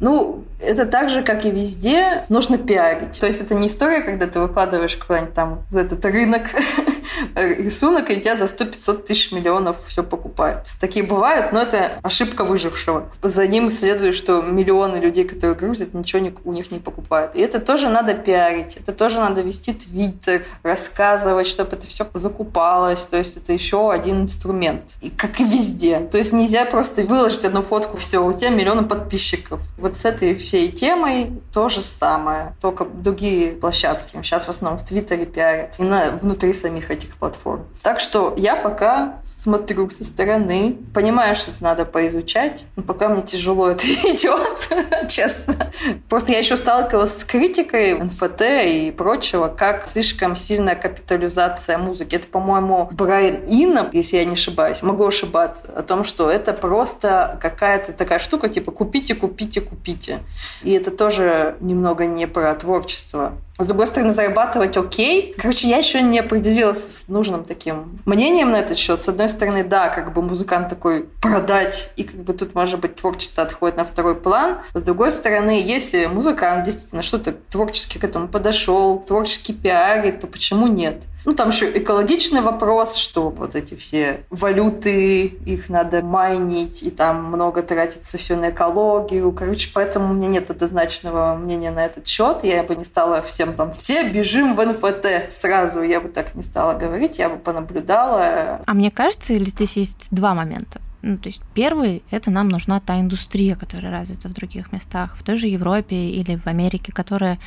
Ну, 0.00 0.44
это 0.60 0.86
так 0.86 1.10
же, 1.10 1.22
как 1.22 1.44
и 1.44 1.50
везде, 1.50 2.24
нужно 2.28 2.58
пиарить. 2.58 3.18
То 3.18 3.26
есть 3.26 3.40
это 3.40 3.54
не 3.54 3.66
история, 3.66 4.02
когда 4.02 4.26
ты 4.26 4.40
выкладываешь 4.40 4.96
куда-нибудь 4.96 5.34
там 5.34 5.62
в 5.70 5.76
этот 5.76 6.04
рынок 6.04 6.50
рисунок, 7.34 8.10
и 8.10 8.20
тебя 8.20 8.36
за 8.36 8.44
100-500 8.44 9.02
тысяч 9.04 9.32
миллионов 9.32 9.76
все 9.86 10.02
покупают. 10.02 10.66
Такие 10.80 11.04
бывают, 11.04 11.52
но 11.52 11.60
это 11.60 11.98
ошибка 12.02 12.44
выжившего. 12.44 13.10
За 13.22 13.46
ним 13.46 13.70
следует, 13.70 14.14
что 14.14 14.42
миллионы 14.42 14.96
людей, 14.96 15.24
которые 15.24 15.56
грузят, 15.56 15.94
ничего 15.94 16.30
у 16.44 16.52
них 16.52 16.70
не 16.70 16.78
покупают. 16.78 17.34
И 17.34 17.40
это 17.40 17.60
тоже 17.60 17.88
надо 17.88 18.14
пиарить, 18.14 18.76
это 18.76 18.92
тоже 18.92 19.18
надо 19.18 19.42
вести 19.42 19.72
твиттер, 19.74 20.44
рассказывать, 20.62 21.46
чтобы 21.46 21.76
это 21.76 21.86
все 21.86 22.06
закупалось. 22.14 23.04
То 23.06 23.16
есть 23.16 23.36
это 23.36 23.52
еще 23.52 23.92
один 23.92 24.22
инструмент. 24.22 24.94
И 25.00 25.10
как 25.10 25.40
и 25.40 25.44
везде. 25.44 26.00
То 26.00 26.18
есть 26.18 26.32
нельзя 26.32 26.64
просто 26.64 27.02
выложить 27.02 27.44
одну 27.44 27.62
фотку, 27.62 27.96
все, 27.96 28.24
у 28.24 28.32
тебя 28.32 28.50
миллионы 28.50 28.84
подписчиков. 28.84 29.60
Вот 29.78 29.96
с 29.96 30.04
этой 30.04 30.36
всей 30.36 30.72
темой 30.72 31.32
то 31.52 31.68
же 31.68 31.82
самое, 31.82 32.54
только 32.60 32.84
другие 32.84 33.52
площадки. 33.52 34.16
Сейчас 34.22 34.44
в 34.44 34.48
основном 34.48 34.80
в 34.80 34.84
Твиттере 34.84 35.26
пиарят 35.26 35.76
и 35.78 35.82
на, 35.82 36.12
внутри 36.12 36.52
самих 36.52 36.90
этих 36.90 37.05
платформ. 37.14 37.64
Так 37.82 38.00
что 38.00 38.34
я 38.36 38.56
пока 38.56 39.20
смотрю 39.24 39.88
со 39.90 40.04
стороны, 40.04 40.76
понимаю, 40.92 41.36
что 41.36 41.52
это 41.52 41.62
надо 41.62 41.84
поизучать, 41.84 42.64
но 42.74 42.82
пока 42.82 43.08
мне 43.08 43.22
тяжело 43.22 43.70
это 43.70 43.84
идет, 43.86 44.68
честно. 45.08 45.72
Просто 46.08 46.32
я 46.32 46.38
еще 46.38 46.56
сталкивалась 46.56 47.18
с 47.18 47.24
критикой 47.24 47.94
НФТ 47.94 48.42
и 48.64 48.94
прочего, 48.96 49.48
как 49.48 49.86
слишком 49.86 50.36
сильная 50.36 50.74
капитализация 50.74 51.78
музыки. 51.78 52.16
Это, 52.16 52.26
по-моему, 52.26 52.88
Брайан 52.90 53.42
Инном, 53.46 53.90
если 53.92 54.16
я 54.16 54.24
не 54.24 54.34
ошибаюсь, 54.34 54.82
могу 54.82 55.06
ошибаться, 55.06 55.68
о 55.74 55.82
том, 55.82 56.04
что 56.04 56.30
это 56.30 56.52
просто 56.52 57.38
какая-то 57.40 57.92
такая 57.92 58.18
штука, 58.18 58.48
типа 58.48 58.72
купите, 58.72 59.14
купите, 59.14 59.60
купите. 59.60 60.20
И 60.62 60.72
это 60.72 60.90
тоже 60.90 61.56
немного 61.60 62.06
не 62.06 62.26
про 62.26 62.54
творчество. 62.54 63.34
С 63.58 63.64
другой 63.64 63.86
стороны, 63.86 64.12
зарабатывать 64.12 64.76
окей. 64.76 65.34
Короче, 65.38 65.68
я 65.68 65.78
еще 65.78 66.02
не 66.02 66.18
определилась 66.18 66.95
с 66.96 67.08
нужным 67.08 67.44
таким 67.44 68.00
мнением 68.06 68.50
на 68.50 68.56
этот 68.56 68.78
счет. 68.78 69.00
С 69.00 69.08
одной 69.08 69.28
стороны, 69.28 69.64
да, 69.64 69.88
как 69.88 70.12
бы 70.12 70.22
музыкант 70.22 70.68
такой 70.68 71.04
продать, 71.20 71.90
и 71.96 72.04
как 72.04 72.20
бы 72.22 72.32
тут, 72.32 72.54
может 72.54 72.80
быть, 72.80 72.96
творчество 72.96 73.42
отходит 73.42 73.76
на 73.76 73.84
второй 73.84 74.14
план. 74.14 74.58
С 74.74 74.82
другой 74.82 75.12
стороны, 75.12 75.62
если 75.62 76.06
музыкант 76.06 76.64
действительно 76.64 77.02
что-то 77.02 77.32
творчески 77.32 77.98
к 77.98 78.04
этому 78.04 78.28
подошел, 78.28 78.98
творчески 79.00 79.52
пиарит, 79.52 80.20
то 80.20 80.26
почему 80.26 80.66
нет? 80.66 81.02
Ну, 81.26 81.34
там 81.34 81.50
еще 81.50 81.76
экологичный 81.76 82.40
вопрос, 82.40 82.94
что 82.94 83.30
вот 83.30 83.56
эти 83.56 83.74
все 83.74 84.20
валюты, 84.30 85.24
их 85.24 85.68
надо 85.68 86.00
майнить, 86.00 86.84
и 86.84 86.90
там 86.90 87.24
много 87.24 87.64
тратится 87.64 88.16
все 88.16 88.36
на 88.36 88.50
экологию. 88.50 89.32
Короче, 89.32 89.70
поэтому 89.74 90.12
у 90.12 90.14
меня 90.14 90.28
нет 90.28 90.50
однозначного 90.50 91.34
мнения 91.34 91.72
на 91.72 91.84
этот 91.84 92.06
счет. 92.06 92.44
Я 92.44 92.62
бы 92.62 92.76
не 92.76 92.84
стала 92.84 93.22
всем 93.22 93.54
там, 93.54 93.74
все 93.74 94.08
бежим 94.08 94.54
в 94.54 94.64
НФТ 94.64 95.34
сразу. 95.34 95.82
Я 95.82 96.00
бы 96.00 96.10
так 96.10 96.36
не 96.36 96.42
стала 96.42 96.78
говорить, 96.78 97.18
я 97.18 97.28
бы 97.28 97.38
понаблюдала. 97.38 98.60
А 98.64 98.74
мне 98.74 98.92
кажется, 98.92 99.32
или 99.32 99.46
здесь 99.46 99.76
есть 99.76 100.06
два 100.12 100.32
момента. 100.32 100.80
Ну, 101.02 101.18
то 101.18 101.28
есть 101.28 101.40
первый– 101.54 102.02
это 102.10 102.30
нам 102.30 102.48
нужна 102.48 102.80
та 102.80 103.00
индустрия, 103.00 103.54
которая 103.56 103.92
развита 103.92 104.28
в 104.28 104.32
других 104.32 104.72
местах, 104.72 105.16
в 105.16 105.22
той 105.22 105.36
же 105.36 105.46
Европе 105.46 105.96
или 105.96 106.36
в 106.36 106.46
Америке, 106.46 106.92
которая 106.92 107.38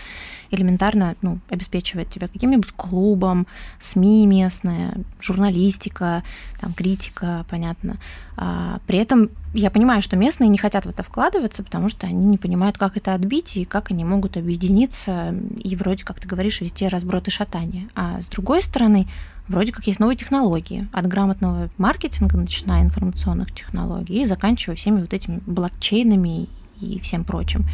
элементарно 0.52 1.16
ну, 1.22 1.40
обеспечивает 1.50 2.10
тебя 2.10 2.28
каким-нибудь 2.28 2.72
клубом, 2.72 3.48
СМИ 3.80 4.28
местная, 4.28 4.98
журналистика, 5.20 6.24
там, 6.60 6.74
критика, 6.74 7.46
понятно. 7.50 7.98
А, 8.36 8.80
при 8.88 9.00
этом 9.00 9.30
я 9.54 9.70
понимаю, 9.70 10.02
что 10.02 10.16
местные 10.16 10.48
не 10.48 10.58
хотят 10.58 10.86
в 10.86 10.90
это 10.90 11.04
вкладываться, 11.04 11.64
потому 11.64 11.90
что 11.90 12.08
они 12.08 12.26
не 12.26 12.38
понимают, 12.38 12.78
как 12.78 12.98
это 12.98 13.14
отбить 13.14 13.58
и 13.58 13.66
как 13.66 13.92
они 13.92 14.06
могут 14.06 14.38
объединиться 14.38 15.36
и 15.64 15.76
вроде, 15.76 16.04
как 16.06 16.20
ты 16.20 16.28
говоришь, 16.28 16.62
вести 16.62 16.88
разброд 16.88 17.28
и 17.28 17.32
шатание. 17.32 17.90
А 17.96 18.22
с 18.22 18.28
другой 18.28 18.62
стороны, 18.62 19.08
вроде 19.48 19.72
как 19.72 19.88
есть 19.88 20.00
новые 20.00 20.18
технологии, 20.18 20.88
от 20.94 21.08
грамотного 21.08 21.70
маркетинга, 21.78 22.38
начиная 22.38 22.84
информационных 22.84 23.54
технологий, 23.54 24.22
и 24.22 24.26
заканчивая 24.26 24.76
всеми 24.76 25.02
вот 25.02 25.14
этими 25.14 25.42
блокчейнами 25.46 26.48
и 26.80 27.00
всем 27.00 27.24
прочим. 27.24 27.66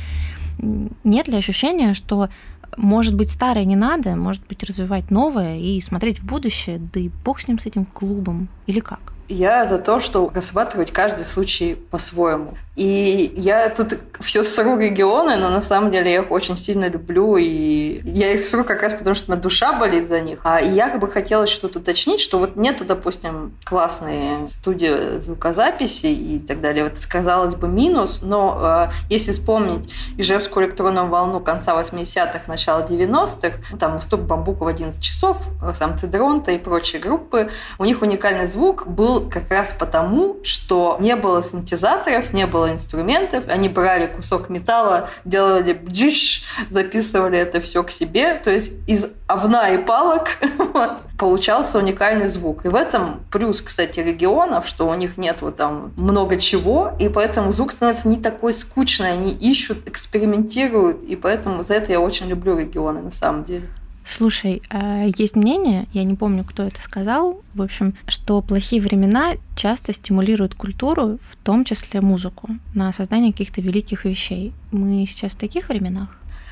Нет 1.04 1.28
ли 1.28 1.38
ощущения, 1.38 1.94
что 1.94 2.30
может 2.78 3.16
быть, 3.16 3.32
старое 3.32 3.66
не 3.66 3.76
надо, 3.76 4.16
может 4.16 4.46
быть, 4.48 4.64
развивать 4.64 5.12
новое 5.12 5.58
и 5.58 5.82
смотреть 5.82 6.20
в 6.20 6.26
будущее, 6.26 6.80
да 6.94 7.00
и 7.00 7.10
бог 7.24 7.40
с 7.40 7.48
ним, 7.48 7.60
с 7.60 7.66
этим 7.66 7.86
клубом, 7.86 8.48
или 8.68 8.80
как? 8.80 9.15
Я 9.28 9.66
за 9.66 9.78
то, 9.80 10.00
что 10.00 10.32
рассматривать 10.34 10.92
каждый 10.92 11.26
случай 11.26 11.76
по-своему. 11.76 12.56
И 12.76 13.34
я 13.38 13.70
тут 13.70 13.98
все 14.20 14.44
сру 14.44 14.78
регионы, 14.78 15.38
но 15.38 15.50
на 15.50 15.62
самом 15.62 15.92
деле 15.92 16.12
я 16.12 16.22
их 16.22 16.32
очень 16.32 16.58
сильно 16.58 16.90
люблю, 16.90 17.38
и 17.38 18.02
я 18.04 18.34
их 18.34 18.46
сру 18.46 18.66
как 18.66 18.82
раз 18.82 18.94
потому, 18.94 19.16
что 19.16 19.32
моя 19.32 19.42
душа 19.42 19.80
болит 19.80 20.10
за 20.10 20.20
них. 20.20 20.40
А 20.44 20.60
я 20.60 20.90
как 20.90 21.00
бы 21.00 21.08
хотела 21.10 21.46
тут 21.48 21.78
уточнить, 21.78 22.20
что 22.20 22.38
вот 22.38 22.58
нету, 22.58 22.84
допустим, 22.84 23.54
классные 23.64 24.46
студии 24.46 25.20
звукозаписи 25.20 26.08
и 26.08 26.40
так 26.40 26.60
далее. 26.60 26.84
Вот 26.84 26.94
казалось 27.10 27.56
бы 27.56 27.70
минус, 27.70 28.20
но 28.22 28.90
э, 28.90 28.94
если 29.10 29.32
вспомнить 29.32 29.90
Ижевскую 30.18 30.66
электронную 30.66 31.08
волну 31.08 31.40
конца 31.40 31.80
80-х, 31.80 32.42
начала 32.48 32.82
90-х, 32.82 33.58
ну, 33.72 33.78
там 33.78 33.96
Уступ 33.96 34.22
Бамбука 34.22 34.64
в 34.64 34.68
11 34.68 35.02
часов, 35.02 35.38
сам 35.76 35.98
Цидронта 35.98 36.52
и 36.52 36.58
прочие 36.58 37.02
группы, 37.02 37.50
у 37.80 37.86
них 37.86 38.02
уникальный 38.02 38.48
звук 38.48 38.86
был 38.86 39.15
как 39.22 39.50
раз 39.50 39.76
потому, 39.78 40.38
что 40.44 40.98
не 41.00 41.16
было 41.16 41.44
синтезаторов, 41.44 42.34
не 42.34 42.46
было 42.46 42.72
инструментов, 42.72 43.46
они 43.48 43.70
брали 43.70 44.08
кусок 44.08 44.50
металла, 44.50 45.10
делали 45.26 45.74
бджиш, 45.74 46.44
записывали 46.70 47.38
это 47.38 47.62
все 47.62 47.84
к 47.84 47.92
себе, 47.92 48.36
то 48.36 48.52
есть 48.52 48.74
из 48.88 49.12
овна 49.28 49.70
и 49.74 49.78
палок 49.78 50.28
вот, 50.74 51.04
получался 51.18 51.80
уникальный 51.80 52.28
звук. 52.28 52.66
И 52.66 52.70
в 52.70 52.76
этом 52.76 53.22
плюс, 53.32 53.62
кстати, 53.62 54.00
регионов, 54.00 54.68
что 54.68 54.88
у 54.88 54.94
них 54.94 55.18
нет 55.18 55.42
вот 55.42 55.56
там 55.56 55.94
много 55.98 56.38
чего, 56.38 56.94
и 57.00 57.10
поэтому 57.10 57.52
звук 57.52 57.72
становится 57.72 58.08
не 58.08 58.18
такой 58.18 58.54
скучный, 58.54 59.14
они 59.14 59.32
ищут, 59.34 59.88
экспериментируют, 59.88 61.04
и 61.04 61.16
поэтому 61.16 61.64
за 61.64 61.76
это 61.76 61.92
я 61.92 62.00
очень 62.00 62.28
люблю 62.28 62.58
регионы 62.58 63.02
на 63.02 63.12
самом 63.12 63.44
деле. 63.44 63.68
Слушай, 64.06 64.62
а 64.70 65.06
есть 65.18 65.36
мнение, 65.36 65.88
я 65.92 66.04
не 66.04 66.14
помню, 66.14 66.44
кто 66.44 66.64
это 66.64 66.80
сказал, 66.80 67.42
в 67.56 67.62
общем, 67.62 67.96
что 68.08 68.42
плохие 68.42 68.80
времена 68.80 69.34
часто 69.56 69.94
стимулируют 69.94 70.54
культуру, 70.54 71.18
в 71.22 71.36
том 71.38 71.66
числе 71.66 72.02
музыку, 72.02 72.50
на 72.76 72.92
создание 72.92 73.32
каких-то 73.32 73.62
великих 73.62 74.06
вещей. 74.06 74.54
Мы 74.72 75.08
сейчас 75.08 75.32
в 75.32 75.38
таких 75.38 75.70
временах? 75.70 76.10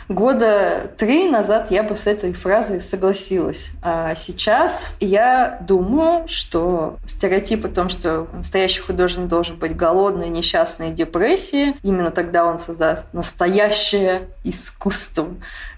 Года 0.09 0.91
три 0.97 1.29
назад 1.29 1.71
я 1.71 1.83
бы 1.83 1.95
с 1.95 2.07
этой 2.07 2.33
фразой 2.33 2.81
согласилась. 2.81 3.69
А 3.81 4.15
сейчас 4.15 4.89
я 4.99 5.59
думаю, 5.61 6.27
что 6.27 6.97
стереотип 7.05 7.65
о 7.65 7.69
том, 7.69 7.89
что 7.89 8.27
настоящий 8.33 8.81
художник 8.81 9.27
должен 9.27 9.57
быть 9.57 9.75
голодный, 9.75 10.29
несчастный, 10.29 10.91
депрессии, 10.91 11.75
именно 11.83 12.11
тогда 12.11 12.45
он 12.45 12.59
создаст 12.59 13.05
настоящее 13.13 14.27
искусство. 14.43 15.27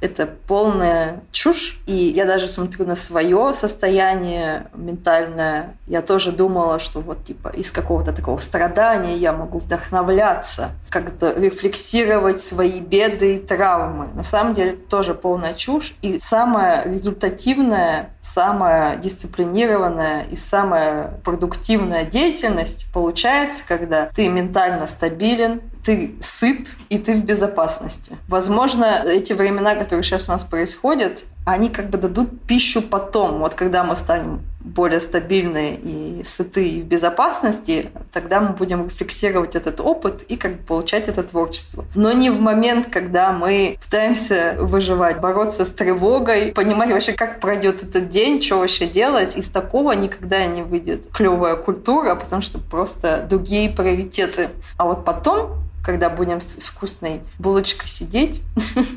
Это 0.02 0.28
полная 0.48 1.22
чушь. 1.32 1.80
И 1.86 1.94
я 1.94 2.26
даже 2.26 2.48
смотрю 2.48 2.86
на 2.86 2.96
свое 2.96 3.54
состояние 3.54 4.68
ментальное. 4.74 5.76
Я 5.88 6.02
тоже 6.02 6.32
думала, 6.32 6.80
что 6.80 7.00
вот 7.00 7.24
типа 7.26 7.50
из 7.50 7.72
какого-то 7.72 8.12
такого 8.12 8.40
страдания 8.40 9.18
я 9.18 9.34
могу 9.34 9.60
вдохновляться, 9.60 10.72
как-то 10.90 11.32
рефлексировать 11.32 12.44
свои 12.44 12.80
беды 12.80 13.36
и 13.36 13.40
травмы. 13.40 14.08
На 14.16 14.24
самом 14.24 14.54
деле 14.54 14.72
это 14.72 14.90
тоже 14.90 15.14
полная 15.14 15.54
чушь. 15.54 15.94
И 16.02 16.20
самая 16.20 16.90
результативная, 16.90 18.12
самая 18.22 18.96
дисциплинированная 18.98 20.24
и 20.24 20.38
самая 20.38 21.20
продуктивная 21.24 22.06
деятельность 22.06 22.92
получается, 22.94 23.64
когда 23.68 24.06
ты 24.08 24.30
ментально 24.30 24.88
стабилен, 24.88 25.62
ты 25.86 26.16
сыт 26.20 26.76
и 26.90 26.98
ты 26.98 27.16
в 27.16 27.24
безопасности. 27.24 28.18
Возможно, 28.28 29.04
эти 29.06 29.34
времена, 29.34 29.76
которые 29.76 30.04
сейчас 30.04 30.28
у 30.28 30.32
нас 30.32 30.44
происходят, 30.44 31.26
они 31.46 31.70
как 31.70 31.92
бы 31.92 32.00
дадут 32.00 32.42
пищу 32.48 32.82
потом. 32.82 33.38
Вот 33.40 33.54
когда 33.54 33.84
мы 33.84 33.96
станем 33.96 34.42
более 34.62 35.00
стабильны 35.00 35.80
и 35.80 36.24
сыты 36.26 36.68
и 36.68 36.82
в 36.82 36.86
безопасности, 36.86 37.92
тогда 38.12 38.42
мы 38.42 38.50
будем 38.50 38.86
рефлексировать 38.86 39.56
этот 39.56 39.80
опыт 39.80 40.24
и 40.24 40.38
как 40.38 40.58
бы 40.58 40.64
получать 40.64 41.08
это 41.08 41.22
творчество. 41.22 41.86
Но 41.94 42.12
не 42.14 42.32
в 42.32 42.42
момент, 42.42 42.88
когда 42.88 43.32
мы 43.32 43.78
пытаемся 43.84 44.56
выживать, 44.60 45.22
бороться 45.22 45.66
с 45.66 45.70
тревогой, 45.70 46.52
понимать 46.52 46.90
вообще, 46.90 47.14
как 47.14 47.40
пройдет 47.40 47.84
этот 47.84 48.10
день, 48.10 48.42
что 48.42 48.58
вообще 48.58 48.88
делать. 48.88 49.38
Из 49.38 49.50
такого 49.50 49.92
никогда 49.92 50.44
не 50.48 50.64
выйдет 50.64 51.10
клевая 51.14 51.58
культура, 51.58 52.16
потому 52.16 52.42
что 52.42 52.58
просто 52.58 53.24
другие 53.30 53.70
приоритеты. 53.70 54.50
А 54.78 54.86
вот 54.86 55.06
потом 55.06 55.66
когда 55.86 56.10
будем 56.10 56.42
с 56.42 56.66
вкусной 56.66 57.22
булочкой 57.38 57.88
сидеть 57.88 58.42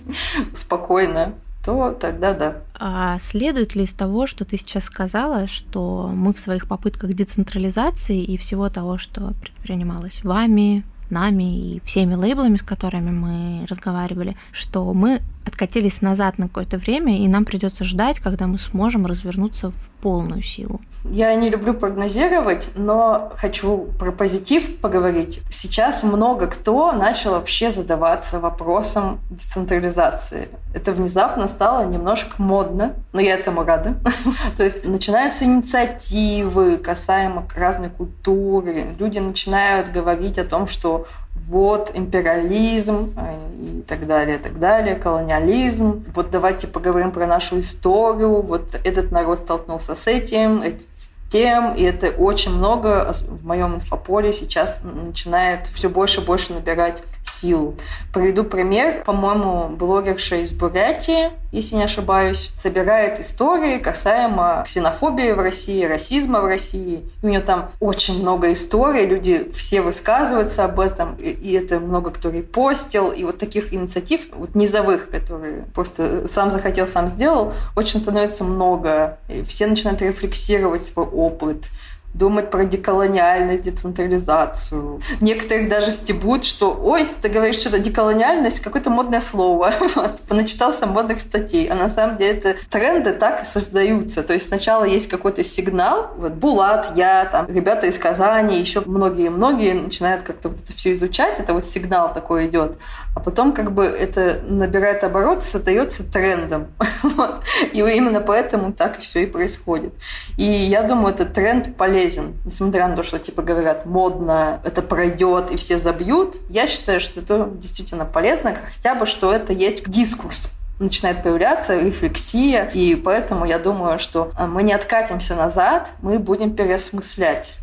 спокойно, 0.56 1.34
то 1.62 1.92
тогда 1.92 2.32
да. 2.32 2.56
А 2.80 3.18
следует 3.18 3.74
ли 3.74 3.84
из 3.84 3.92
того, 3.92 4.26
что 4.26 4.46
ты 4.46 4.56
сейчас 4.56 4.84
сказала, 4.84 5.46
что 5.48 6.10
мы 6.14 6.32
в 6.32 6.38
своих 6.38 6.66
попытках 6.66 7.12
децентрализации 7.12 8.22
и 8.22 8.38
всего 8.38 8.70
того, 8.70 8.96
что 8.96 9.34
предпринималось 9.42 10.24
вами, 10.24 10.82
нами 11.10 11.74
и 11.74 11.80
всеми 11.84 12.14
лейблами, 12.14 12.56
с 12.56 12.62
которыми 12.62 13.10
мы 13.10 13.66
разговаривали, 13.68 14.36
что 14.52 14.92
мы 14.94 15.20
откатились 15.48 16.00
назад 16.00 16.38
на 16.38 16.46
какое-то 16.48 16.78
время, 16.78 17.18
и 17.18 17.28
нам 17.28 17.44
придется 17.44 17.84
ждать, 17.84 18.20
когда 18.20 18.46
мы 18.46 18.58
сможем 18.58 19.06
развернуться 19.06 19.70
в 19.70 19.90
полную 20.00 20.42
силу. 20.42 20.80
Я 21.04 21.34
не 21.36 21.48
люблю 21.48 21.74
прогнозировать, 21.74 22.70
но 22.74 23.32
хочу 23.36 23.88
про 23.98 24.10
позитив 24.10 24.78
поговорить. 24.80 25.40
Сейчас 25.48 26.02
много 26.02 26.48
кто 26.48 26.92
начал 26.92 27.32
вообще 27.32 27.70
задаваться 27.70 28.40
вопросом 28.40 29.20
децентрализации. 29.30 30.48
Это 30.74 30.92
внезапно 30.92 31.46
стало 31.46 31.86
немножко 31.86 32.34
модно, 32.42 32.94
но 33.12 33.20
я 33.20 33.34
этому 33.34 33.64
рада. 33.64 33.94
То 34.56 34.64
есть 34.64 34.84
начинаются 34.84 35.44
инициативы 35.44 36.78
касаемо 36.78 37.46
разной 37.54 37.90
культуры. 37.90 38.94
Люди 38.98 39.18
начинают 39.18 39.90
говорить 39.90 40.38
о 40.38 40.44
том, 40.44 40.66
что 40.66 41.06
вот 41.48 41.90
империализм 41.94 43.14
э, 43.16 43.38
и 43.60 43.82
так 43.82 44.06
далее, 44.06 44.38
так 44.38 44.58
далее, 44.58 44.94
колониализм. 44.94 46.04
Вот 46.14 46.30
давайте 46.30 46.66
поговорим 46.66 47.10
про 47.10 47.26
нашу 47.26 47.60
историю. 47.60 48.42
Вот 48.42 48.78
этот 48.84 49.10
народ 49.10 49.38
столкнулся 49.38 49.94
с 49.94 50.06
этим, 50.06 50.60
этот 50.60 50.86
тем, 51.30 51.74
и 51.74 51.82
это 51.82 52.10
очень 52.10 52.52
много 52.52 53.12
в 53.12 53.44
моем 53.44 53.76
инфополе 53.76 54.32
сейчас 54.32 54.80
начинает 54.82 55.66
все 55.74 55.88
больше 55.88 56.20
и 56.20 56.24
больше 56.24 56.54
набирать 56.54 57.02
силу. 57.40 57.74
Приведу 58.12 58.44
пример. 58.44 59.02
По-моему, 59.04 59.68
блогерша 59.68 60.36
из 60.36 60.52
Бурятии, 60.52 61.30
если 61.52 61.76
не 61.76 61.84
ошибаюсь, 61.84 62.50
собирает 62.56 63.20
истории 63.20 63.78
касаемо 63.78 64.62
ксенофобии 64.66 65.32
в 65.32 65.38
России, 65.38 65.84
расизма 65.84 66.40
в 66.40 66.46
России. 66.46 67.04
И 67.22 67.26
у 67.26 67.28
нее 67.28 67.40
там 67.40 67.70
очень 67.80 68.20
много 68.20 68.52
историй, 68.52 69.06
люди 69.06 69.50
все 69.54 69.80
высказываются 69.80 70.64
об 70.64 70.80
этом, 70.80 71.14
и 71.16 71.52
это 71.52 71.80
много 71.80 72.10
кто 72.10 72.30
репостил. 72.30 73.10
И 73.10 73.24
вот 73.24 73.38
таких 73.38 73.72
инициатив, 73.72 74.28
вот 74.32 74.54
низовых, 74.54 75.10
которые 75.10 75.64
просто 75.74 76.26
сам 76.28 76.50
захотел, 76.50 76.86
сам 76.86 77.08
сделал, 77.08 77.52
очень 77.76 78.00
становится 78.00 78.44
много. 78.44 79.18
И 79.28 79.42
все 79.42 79.66
начинают 79.66 80.02
рефлексировать 80.02 80.84
свой 80.84 81.06
опыт, 81.06 81.70
думать 82.18 82.50
про 82.50 82.64
деколониальность, 82.64 83.62
децентрализацию. 83.62 85.00
Некоторых 85.20 85.68
даже 85.68 85.92
стебут, 85.92 86.44
что 86.44 86.78
«Ой, 86.82 87.06
ты 87.22 87.28
говоришь 87.28 87.60
что-то 87.60 87.78
деколониальность, 87.78 88.60
какое-то 88.60 88.90
модное 88.90 89.20
слово». 89.20 89.72
Вот. 89.94 90.20
Поначитался 90.28 90.86
модных 90.86 91.20
статей. 91.20 91.66
А 91.68 91.74
на 91.74 91.88
самом 91.88 92.18
деле 92.18 92.38
это 92.38 92.56
тренды 92.68 93.12
так 93.12 93.42
и 93.42 93.44
создаются. 93.44 94.22
То 94.22 94.34
есть 94.34 94.48
сначала 94.48 94.84
есть 94.84 95.08
какой-то 95.08 95.42
сигнал. 95.42 96.10
Вот 96.16 96.32
Булат, 96.34 96.92
я, 96.94 97.24
там, 97.24 97.46
ребята 97.48 97.86
из 97.86 97.98
Казани, 97.98 98.60
еще 98.60 98.82
многие-многие 98.84 99.72
начинают 99.72 100.22
как-то 100.22 100.50
вот 100.50 100.58
это 100.62 100.72
все 100.74 100.92
изучать. 100.92 101.40
Это 101.40 101.54
вот 101.54 101.64
сигнал 101.64 102.12
такой 102.12 102.46
идет. 102.46 102.78
А 103.16 103.20
потом 103.20 103.52
как 103.52 103.72
бы 103.72 103.84
это 103.84 104.40
набирает 104.46 105.02
обороты, 105.04 105.42
создается 105.42 106.04
трендом. 106.04 106.68
Вот. 107.02 107.42
И 107.72 107.78
именно 107.78 108.20
поэтому 108.20 108.72
так 108.72 108.98
все 108.98 109.22
и 109.22 109.26
происходит. 109.26 109.92
И 110.36 110.44
я 110.44 110.82
думаю, 110.82 111.14
этот 111.14 111.32
тренд 111.32 111.76
полезен. 111.76 112.07
Несмотря 112.44 112.88
на 112.88 112.96
то, 112.96 113.02
что 113.02 113.18
типа 113.18 113.42
говорят, 113.42 113.86
модно, 113.86 114.60
это 114.64 114.82
пройдет 114.82 115.50
и 115.50 115.56
все 115.56 115.78
забьют. 115.78 116.36
Я 116.48 116.66
считаю, 116.66 117.00
что 117.00 117.20
это 117.20 117.48
действительно 117.52 118.04
полезно, 118.04 118.56
хотя 118.72 118.94
бы, 118.94 119.06
что 119.06 119.32
это 119.32 119.52
есть 119.52 119.88
дискурс 119.88 120.50
начинает 120.78 121.22
появляться 121.22 121.78
рефлексия, 121.78 122.66
и 122.66 122.94
поэтому 122.94 123.44
я 123.44 123.58
думаю, 123.58 123.98
что 123.98 124.30
а, 124.36 124.46
мы 124.46 124.62
не 124.62 124.72
откатимся 124.72 125.34
назад, 125.34 125.92
мы 126.02 126.18
будем 126.18 126.54
переосмыслять. 126.54 127.56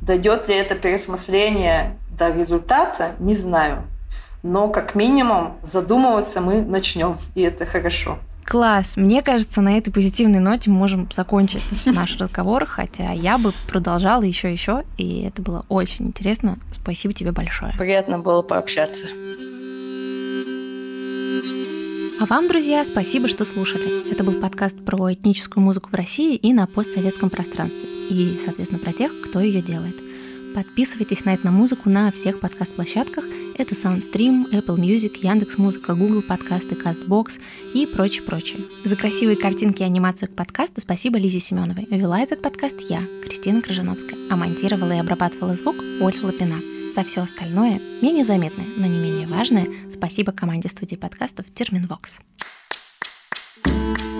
Дойдет 0.00 0.48
ли 0.48 0.56
это 0.56 0.74
переосмысление 0.74 1.96
до 2.10 2.30
результата, 2.30 3.12
не 3.18 3.34
знаю. 3.34 3.84
Но 4.42 4.68
как 4.68 4.94
минимум 4.94 5.58
задумываться 5.62 6.40
мы 6.40 6.62
начнем, 6.62 7.18
и 7.34 7.42
это 7.42 7.66
хорошо. 7.66 8.18
Класс. 8.46 8.96
Мне 8.96 9.22
кажется, 9.22 9.60
на 9.60 9.76
этой 9.76 9.90
позитивной 9.90 10.38
ноте 10.38 10.70
мы 10.70 10.76
можем 10.76 11.08
закончить 11.14 11.62
наш 11.86 12.16
разговор, 12.16 12.64
хотя 12.64 13.10
я 13.10 13.38
бы 13.38 13.52
продолжала 13.68 14.22
еще 14.22 14.52
еще, 14.52 14.84
и 14.96 15.22
это 15.22 15.42
было 15.42 15.64
очень 15.68 16.06
интересно. 16.06 16.58
Спасибо 16.70 17.12
тебе 17.12 17.32
большое. 17.32 17.74
Приятно 17.76 18.20
было 18.20 18.42
пообщаться. 18.42 19.06
А 22.18 22.24
вам, 22.24 22.48
друзья, 22.48 22.84
спасибо, 22.84 23.28
что 23.28 23.44
слушали. 23.44 24.10
Это 24.10 24.22
был 24.24 24.34
подкаст 24.34 24.82
про 24.84 25.12
этническую 25.12 25.62
музыку 25.62 25.90
в 25.90 25.94
России 25.94 26.36
и 26.36 26.54
на 26.54 26.66
постсоветском 26.66 27.28
пространстве. 27.28 27.88
И, 28.08 28.40
соответственно, 28.44 28.80
про 28.80 28.92
тех, 28.92 29.12
кто 29.22 29.40
ее 29.40 29.60
делает. 29.60 30.05
Подписывайтесь 30.56 31.26
на 31.26 31.34
этномузыку 31.34 31.90
на 31.90 32.10
всех 32.10 32.40
подкаст-площадках– 32.40 33.26
это 33.58 33.74
SoundStream, 33.74 34.50
Apple 34.50 34.78
Music, 34.78 35.18
Яндекс 35.20 35.58
Музыка, 35.58 35.92
Google 35.94 36.22
подкасты, 36.22 36.74
CastBox 36.74 37.38
и 37.74 37.84
прочее-прочее. 37.84 38.64
За 38.82 38.96
красивые 38.96 39.36
картинки 39.36 39.82
и 39.82 39.84
анимацию 39.84 40.30
к 40.30 40.34
подкасту 40.34 40.80
спасибо 40.80 41.18
Лизе 41.18 41.40
Семеновой. 41.40 41.86
Вела 41.90 42.20
этот 42.20 42.40
подкаст 42.40 42.80
я, 42.88 43.06
Кристина 43.22 43.60
Крыжановская, 43.60 44.18
а 44.30 44.36
монтировала 44.36 44.92
и 44.92 44.98
обрабатывала 44.98 45.54
звук 45.54 45.76
Ольга 46.00 46.24
Лапина. 46.24 46.62
За 46.94 47.04
все 47.04 47.20
остальное, 47.20 47.78
менее 48.00 48.24
заметное, 48.24 48.64
но 48.78 48.86
не 48.86 48.98
менее 48.98 49.26
важное, 49.26 49.68
спасибо 49.90 50.32
команде 50.32 50.70
студии 50.70 50.96
подкастов 50.96 51.44
Терминвокс. 51.54 52.20
thank 53.66 54.00
you 54.00 54.15